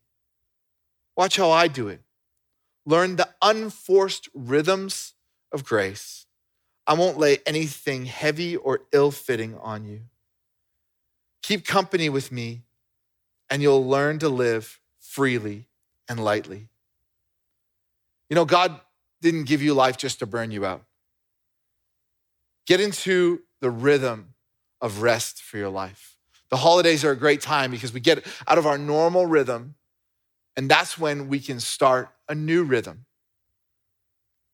Watch 1.16 1.36
how 1.36 1.50
I 1.50 1.68
do 1.68 1.88
it. 1.88 2.00
Learn 2.86 3.16
the 3.16 3.28
unforced 3.42 4.28
rhythms 4.34 5.14
of 5.52 5.64
grace. 5.64 6.26
I 6.86 6.94
won't 6.94 7.18
lay 7.18 7.38
anything 7.44 8.06
heavy 8.06 8.56
or 8.56 8.80
ill 8.92 9.10
fitting 9.10 9.58
on 9.58 9.84
you. 9.84 10.02
Keep 11.42 11.66
company 11.66 12.08
with 12.08 12.32
me, 12.32 12.62
and 13.50 13.60
you'll 13.62 13.86
learn 13.86 14.18
to 14.20 14.28
live 14.28 14.80
freely 15.00 15.66
and 16.08 16.22
lightly. 16.22 16.68
You 18.30 18.36
know, 18.36 18.44
God 18.44 18.80
didn't 19.20 19.44
give 19.44 19.62
you 19.62 19.74
life 19.74 19.96
just 19.96 20.18
to 20.20 20.26
burn 20.26 20.50
you 20.50 20.64
out. 20.64 20.84
Get 22.68 22.80
into 22.80 23.40
the 23.62 23.70
rhythm 23.70 24.34
of 24.82 25.00
rest 25.00 25.40
for 25.42 25.56
your 25.56 25.70
life. 25.70 26.18
The 26.50 26.58
holidays 26.58 27.02
are 27.02 27.10
a 27.10 27.16
great 27.16 27.40
time 27.40 27.70
because 27.70 27.94
we 27.94 28.00
get 28.00 28.26
out 28.46 28.58
of 28.58 28.66
our 28.66 28.76
normal 28.76 29.24
rhythm, 29.24 29.74
and 30.54 30.70
that's 30.70 30.98
when 30.98 31.28
we 31.28 31.40
can 31.40 31.60
start 31.60 32.10
a 32.28 32.34
new 32.34 32.64
rhythm. 32.64 33.06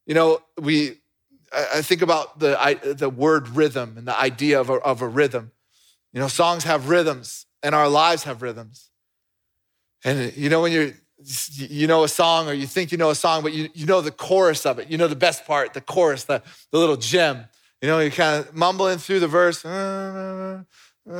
You 0.06 0.14
know, 0.14 0.42
we 0.56 0.98
I 1.52 1.82
think 1.82 2.02
about 2.02 2.38
the, 2.38 2.60
I, 2.60 2.74
the 2.74 3.10
word 3.10 3.48
rhythm 3.48 3.96
and 3.96 4.06
the 4.06 4.16
idea 4.16 4.60
of 4.60 4.70
a, 4.70 4.74
of 4.74 5.02
a 5.02 5.08
rhythm. 5.08 5.50
You 6.12 6.20
know, 6.20 6.28
songs 6.28 6.62
have 6.62 6.88
rhythms, 6.88 7.46
and 7.64 7.74
our 7.74 7.88
lives 7.88 8.22
have 8.24 8.42
rhythms. 8.42 8.90
And 10.04 10.36
you 10.36 10.48
know, 10.50 10.62
when 10.62 10.70
you're 10.70 10.92
you 11.52 11.88
know 11.88 12.04
a 12.04 12.08
song 12.08 12.48
or 12.48 12.52
you 12.52 12.66
think 12.68 12.92
you 12.92 12.98
know 12.98 13.10
a 13.10 13.14
song, 13.16 13.42
but 13.42 13.52
you, 13.52 13.70
you 13.74 13.86
know 13.86 14.00
the 14.00 14.12
chorus 14.12 14.66
of 14.66 14.78
it. 14.78 14.88
You 14.88 14.98
know 14.98 15.08
the 15.08 15.16
best 15.16 15.46
part, 15.46 15.74
the 15.74 15.80
chorus, 15.80 16.24
the, 16.24 16.42
the 16.70 16.78
little 16.78 16.96
gem. 16.96 17.46
You 17.84 17.90
know, 17.90 17.98
you're 17.98 18.10
kind 18.10 18.40
of 18.40 18.54
mumbling 18.54 18.96
through 18.96 19.20
the 19.20 19.28
verse. 19.28 19.62
and 19.62 20.64
then 21.04 21.14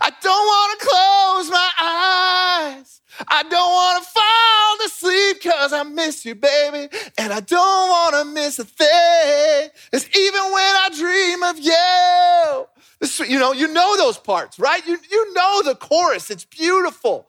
I 0.00 0.10
don't 0.20 0.24
want 0.24 0.80
to 0.80 0.84
close 0.84 1.48
my 1.52 1.70
eyes. 1.80 3.00
I 3.28 3.44
don't 3.44 3.52
want 3.52 4.02
to 4.02 4.10
fall 4.10 4.76
asleep 4.86 5.36
because 5.40 5.72
I 5.72 5.84
miss 5.84 6.26
you, 6.26 6.34
baby. 6.34 6.88
And 7.16 7.32
I 7.32 7.38
don't 7.38 7.88
want 7.88 8.16
to 8.16 8.24
miss 8.24 8.58
a 8.58 8.64
thing. 8.64 9.70
It's 9.92 10.08
even 10.18 10.42
when 10.42 10.64
I 10.64 10.88
dream 10.92 11.44
of 11.44 11.56
you. 11.60 12.66
This, 12.98 13.20
you 13.20 13.38
know, 13.38 13.52
you 13.52 13.68
know 13.68 13.96
those 13.96 14.18
parts, 14.18 14.58
right? 14.58 14.84
You, 14.84 14.98
you 15.08 15.32
know 15.32 15.62
the 15.62 15.76
chorus. 15.76 16.28
It's 16.32 16.44
beautiful. 16.44 17.28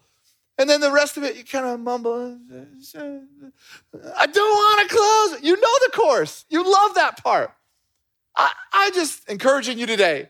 And 0.57 0.69
then 0.69 0.81
the 0.81 0.91
rest 0.91 1.17
of 1.17 1.23
it, 1.23 1.35
you 1.37 1.43
kind 1.43 1.65
of 1.65 1.79
mumble. 1.79 2.39
I 4.15 4.25
don't 4.25 4.35
want 4.35 4.89
to 4.89 4.95
close. 4.95 5.43
You 5.43 5.55
know 5.55 5.73
the 5.85 5.91
chorus. 5.93 6.45
You 6.49 6.63
love 6.63 6.95
that 6.95 7.23
part. 7.23 7.51
I, 8.35 8.51
I 8.73 8.91
just 8.93 9.29
encouraging 9.29 9.77
you 9.77 9.85
today 9.85 10.29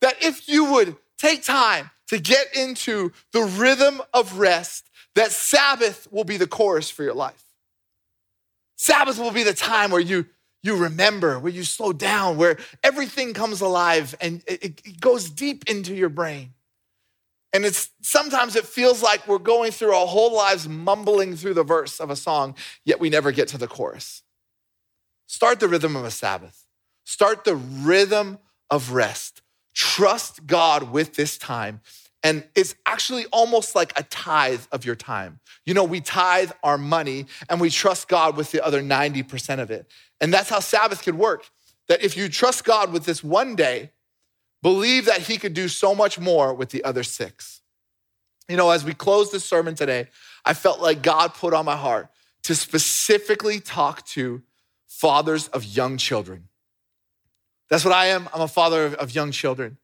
that 0.00 0.22
if 0.22 0.48
you 0.48 0.72
would 0.72 0.96
take 1.16 1.44
time 1.44 1.90
to 2.08 2.18
get 2.18 2.56
into 2.56 3.12
the 3.32 3.42
rhythm 3.42 4.00
of 4.12 4.38
rest, 4.38 4.90
that 5.14 5.30
Sabbath 5.30 6.08
will 6.10 6.24
be 6.24 6.36
the 6.36 6.46
chorus 6.46 6.90
for 6.90 7.02
your 7.02 7.14
life. 7.14 7.44
Sabbath 8.76 9.18
will 9.18 9.32
be 9.32 9.42
the 9.42 9.54
time 9.54 9.90
where 9.90 10.00
you 10.00 10.26
you 10.62 10.76
remember, 10.76 11.38
where 11.38 11.52
you 11.52 11.62
slow 11.62 11.92
down, 11.92 12.36
where 12.36 12.58
everything 12.82 13.32
comes 13.32 13.60
alive 13.60 14.16
and 14.20 14.42
it, 14.46 14.82
it 14.84 15.00
goes 15.00 15.30
deep 15.30 15.68
into 15.70 15.94
your 15.94 16.08
brain. 16.08 16.52
And 17.52 17.64
it's 17.64 17.90
sometimes 18.02 18.56
it 18.56 18.66
feels 18.66 19.02
like 19.02 19.26
we're 19.26 19.38
going 19.38 19.72
through 19.72 19.92
our 19.92 20.06
whole 20.06 20.34
lives 20.34 20.68
mumbling 20.68 21.36
through 21.36 21.54
the 21.54 21.64
verse 21.64 21.98
of 21.98 22.10
a 22.10 22.16
song, 22.16 22.54
yet 22.84 23.00
we 23.00 23.08
never 23.08 23.32
get 23.32 23.48
to 23.48 23.58
the 23.58 23.66
chorus. 23.66 24.22
Start 25.26 25.60
the 25.60 25.68
rhythm 25.68 25.96
of 25.96 26.04
a 26.04 26.10
Sabbath. 26.10 26.64
Start 27.04 27.44
the 27.44 27.56
rhythm 27.56 28.38
of 28.70 28.92
rest. 28.92 29.42
Trust 29.74 30.46
God 30.46 30.90
with 30.90 31.14
this 31.14 31.38
time. 31.38 31.80
And 32.22 32.44
it's 32.54 32.74
actually 32.84 33.26
almost 33.26 33.74
like 33.74 33.98
a 33.98 34.02
tithe 34.04 34.62
of 34.72 34.84
your 34.84 34.96
time. 34.96 35.40
You 35.64 35.74
know, 35.74 35.84
we 35.84 36.00
tithe 36.00 36.50
our 36.62 36.76
money 36.76 37.26
and 37.48 37.60
we 37.60 37.70
trust 37.70 38.08
God 38.08 38.36
with 38.36 38.50
the 38.50 38.64
other 38.64 38.82
90% 38.82 39.60
of 39.60 39.70
it. 39.70 39.86
And 40.20 40.34
that's 40.34 40.50
how 40.50 40.60
Sabbath 40.60 41.02
could 41.02 41.16
work. 41.16 41.48
That 41.86 42.02
if 42.02 42.16
you 42.16 42.28
trust 42.28 42.64
God 42.64 42.92
with 42.92 43.04
this 43.04 43.22
one 43.22 43.54
day, 43.54 43.92
believe 44.62 45.06
that 45.06 45.22
he 45.22 45.38
could 45.38 45.54
do 45.54 45.68
so 45.68 45.94
much 45.94 46.18
more 46.18 46.52
with 46.52 46.70
the 46.70 46.84
other 46.84 47.02
six. 47.02 47.60
You 48.48 48.56
know, 48.56 48.70
as 48.70 48.84
we 48.84 48.94
close 48.94 49.30
this 49.30 49.44
sermon 49.44 49.74
today, 49.74 50.08
I 50.44 50.54
felt 50.54 50.80
like 50.80 51.02
God 51.02 51.34
put 51.34 51.52
on 51.52 51.64
my 51.64 51.76
heart 51.76 52.08
to 52.44 52.54
specifically 52.54 53.60
talk 53.60 54.06
to 54.06 54.42
fathers 54.86 55.48
of 55.48 55.64
young 55.64 55.98
children. 55.98 56.48
That's 57.68 57.84
what 57.84 57.92
I 57.92 58.06
am. 58.06 58.28
I'm 58.32 58.40
a 58.40 58.48
father 58.48 58.86
of, 58.86 59.14
young 59.14 59.30
children. 59.30 59.76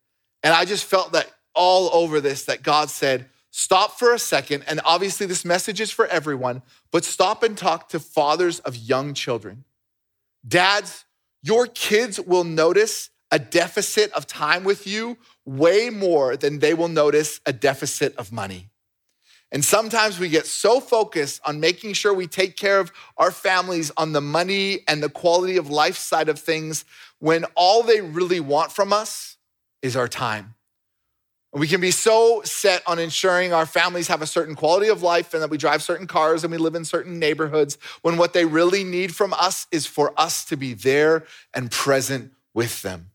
And 0.43 0.55
I 0.55 0.65
just 0.65 0.85
felt 0.85 1.13
that 1.13 1.31
all 1.55 1.91
over 1.93 2.21
this 2.21 2.47
that 2.47 2.63
God 2.63 2.89
said, 2.89 3.27
stop 3.51 3.99
for 3.99 4.15
a 4.15 4.19
second. 4.19 4.65
And 4.67 4.81
obviously, 4.85 5.27
this 5.27 5.45
message 5.45 5.81
is 5.81 5.91
for 5.91 6.07
everyone, 6.07 6.63
but 6.91 7.05
stop 7.05 7.43
and 7.43 7.57
talk 7.57 7.91
to 7.91 8.01
fathers 8.01 8.61
of 8.61 8.77
young 8.77 9.13
children. 9.13 9.65
Dads, 10.47 11.05
your 11.43 11.67
kids 11.67 12.19
will 12.19 12.45
notice 12.45 13.11
a 13.35 13.39
deficit 13.41 14.13
of 14.13 14.29
time 14.29 14.63
with 14.63 14.87
you 14.87 15.19
way 15.45 15.91
more 15.91 16.37
than 16.37 16.61
they 16.61 16.73
will 16.73 16.87
notice 16.87 17.41
a 17.45 17.53
deficit 17.53 18.15
of 18.15 18.31
money. 18.31 18.69
And 19.51 19.65
sometimes 19.65 20.21
we 20.21 20.29
get 20.29 20.47
so 20.47 20.79
focused 20.79 21.41
on 21.45 21.59
making 21.59 21.95
sure 21.95 22.15
we 22.15 22.29
take 22.29 22.57
care 22.57 22.79
of 22.79 22.93
our 23.17 23.33
families 23.33 23.91
on 23.97 24.13
the 24.13 24.21
money 24.21 24.85
and 24.87 25.03
the 25.03 25.09
quality 25.09 25.57
of 25.57 25.69
life 25.69 25.97
side 25.97 26.29
of 26.29 26.39
things 26.39 26.85
when 27.19 27.45
all 27.57 27.83
they 27.83 28.01
really 28.01 28.39
want 28.39 28.71
from 28.71 28.93
us 28.93 29.37
is 29.83 29.97
our 29.97 30.07
time. 30.07 30.55
We 31.53 31.67
can 31.67 31.81
be 31.81 31.91
so 31.91 32.43
set 32.45 32.85
on 32.87 33.01
ensuring 33.01 33.53
our 33.53 33.67
families 33.67 34.07
have 34.07 34.23
a 34.23 34.29
certain 34.29 34.55
quality 34.55 34.91
of 34.91 35.03
life 35.03 35.35
and 35.35 35.43
that 35.43 35.51
we 35.51 35.59
drive 35.59 35.83
certain 35.83 36.07
cars 36.07 36.45
and 36.45 36.53
we 36.53 36.59
live 36.59 36.77
in 36.77 36.85
certain 36.85 37.19
neighborhoods 37.19 37.79
when 38.03 38.17
what 38.17 38.33
they 38.33 38.45
really 38.45 38.85
need 38.85 39.13
from 39.13 39.33
us 39.33 39.67
is 39.73 39.87
for 39.87 40.13
us 40.17 40.45
to 40.45 40.57
be 40.57 40.73
there 40.73 41.25
and 41.53 41.73
present 41.73 42.31
with 42.55 42.83
them. 42.83 43.11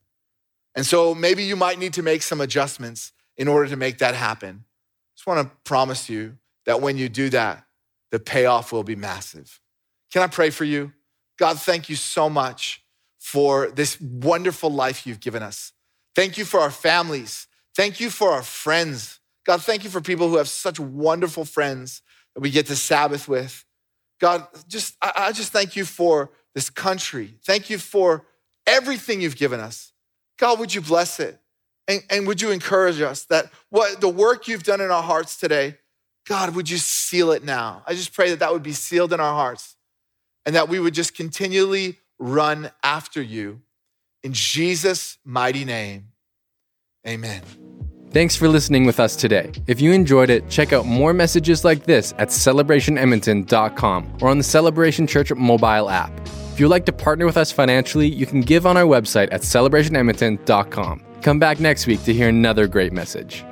And 0.80 0.86
so 0.86 1.14
maybe 1.14 1.44
you 1.44 1.58
might 1.58 1.78
need 1.78 1.96
to 1.96 2.02
make 2.02 2.22
some 2.22 2.40
adjustments 2.40 3.12
in 3.36 3.50
order 3.50 3.68
to 3.68 3.76
make 3.76 3.98
that 3.98 4.16
happen. 4.16 4.64
I 4.64 5.12
just 5.14 5.28
want 5.28 5.46
to 5.46 5.54
promise 5.66 6.10
you 6.10 6.38
that 6.66 6.80
when 6.80 6.96
you 6.96 7.10
do 7.10 7.30
that, 7.32 7.66
the 8.12 8.20
payoff 8.20 8.72
will 8.72 8.86
be 8.86 8.96
massive. 8.96 9.60
Can 10.10 10.22
I 10.22 10.28
pray 10.28 10.52
for 10.52 10.64
you? 10.64 10.94
God, 11.38 11.60
thank 11.60 11.90
you 11.90 11.98
so 11.98 12.30
much 12.30 12.82
for 13.18 13.70
this 13.72 14.00
wonderful 14.00 14.70
life 14.70 15.06
you've 15.06 15.20
given 15.20 15.44
us. 15.44 15.74
Thank 16.16 16.38
you 16.38 16.46
for 16.46 16.62
our 16.62 16.72
families. 16.72 17.48
Thank 17.76 18.00
you 18.00 18.10
for 18.10 18.32
our 18.32 18.42
friends. 18.42 19.20
God, 19.46 19.62
thank 19.62 19.84
you 19.84 19.90
for 19.90 20.00
people 20.00 20.30
who 20.30 20.38
have 20.38 20.48
such 20.48 20.80
wonderful 20.80 21.44
friends 21.44 22.04
that 22.36 22.40
we 22.40 22.52
get 22.52 22.68
to 22.68 22.78
Sabbath 22.78 23.28
with. 23.28 23.66
God, 24.22 24.48
just 24.70 24.96
I, 25.02 25.12
I 25.14 25.32
just 25.34 25.52
thank 25.52 25.76
you 25.76 25.84
for 25.84 26.32
this 26.56 26.70
country. 26.70 27.34
Thank 27.44 27.70
you 27.70 27.80
for 27.80 28.26
everything 28.66 29.20
you've 29.20 29.36
given 29.36 29.60
us. 29.60 29.92
God, 30.40 30.60
would 30.60 30.74
you 30.74 30.82
bless 30.82 31.20
it? 31.20 31.40
And, 31.88 32.04
and 32.10 32.28
would 32.28 32.42
you 32.42 32.52
encourage 32.52 33.02
us 33.02 33.26
that 33.26 33.52
what 33.70 34.00
the 34.00 34.10
work 34.10 34.48
you've 34.48 34.64
done 34.64 34.80
in 34.80 34.90
our 34.90 35.04
hearts 35.04 35.38
today, 35.38 35.76
God, 36.28 36.56
would 36.56 36.70
you 36.70 36.78
seal 36.78 37.32
it 37.32 37.44
now? 37.44 37.84
I 37.86 37.94
just 37.94 38.14
pray 38.14 38.30
that 38.30 38.40
that 38.40 38.54
would 38.54 38.64
be 38.64 38.72
sealed 38.72 39.12
in 39.12 39.20
our 39.20 39.34
hearts 39.34 39.76
and 40.46 40.56
that 40.56 40.70
we 40.70 40.80
would 40.80 40.94
just 40.94 41.16
continually 41.16 41.98
run 42.20 42.72
after 42.84 43.22
you. 43.22 43.62
In 44.24 44.34
Jesus' 44.34 45.18
mighty 45.26 45.66
name, 45.66 46.10
amen. 47.08 47.42
Thanks 48.12 48.36
for 48.36 48.48
listening 48.48 48.86
with 48.86 49.00
us 49.00 49.16
today. 49.16 49.52
If 49.68 49.80
you 49.82 49.92
enjoyed 49.92 50.30
it, 50.30 50.50
check 50.50 50.74
out 50.74 50.86
more 50.86 51.14
messages 51.14 51.64
like 51.64 51.86
this 51.86 52.14
at 52.18 52.30
celebrationedmonton.com 52.30 54.18
or 54.22 54.30
on 54.30 54.38
the 54.38 54.44
Celebration 54.44 55.06
Church 55.06 55.32
mobile 55.34 55.90
app. 55.90 56.12
If 56.60 56.64
you'd 56.64 56.68
like 56.68 56.88
to 56.88 56.92
partner 56.92 57.26
with 57.26 57.38
us 57.38 57.54
financially, 57.54 58.10
you 58.10 58.26
can 58.26 58.42
give 58.42 58.66
on 58.66 58.76
our 58.76 58.84
website 58.84 59.30
at 59.32 59.44
celebrationedmonton.com. 59.44 61.02
Come 61.22 61.40
back 61.40 61.62
next 61.62 61.88
week 61.88 62.04
to 62.04 62.14
hear 62.14 62.28
another 62.28 62.68
great 62.68 62.92
message. 62.92 63.46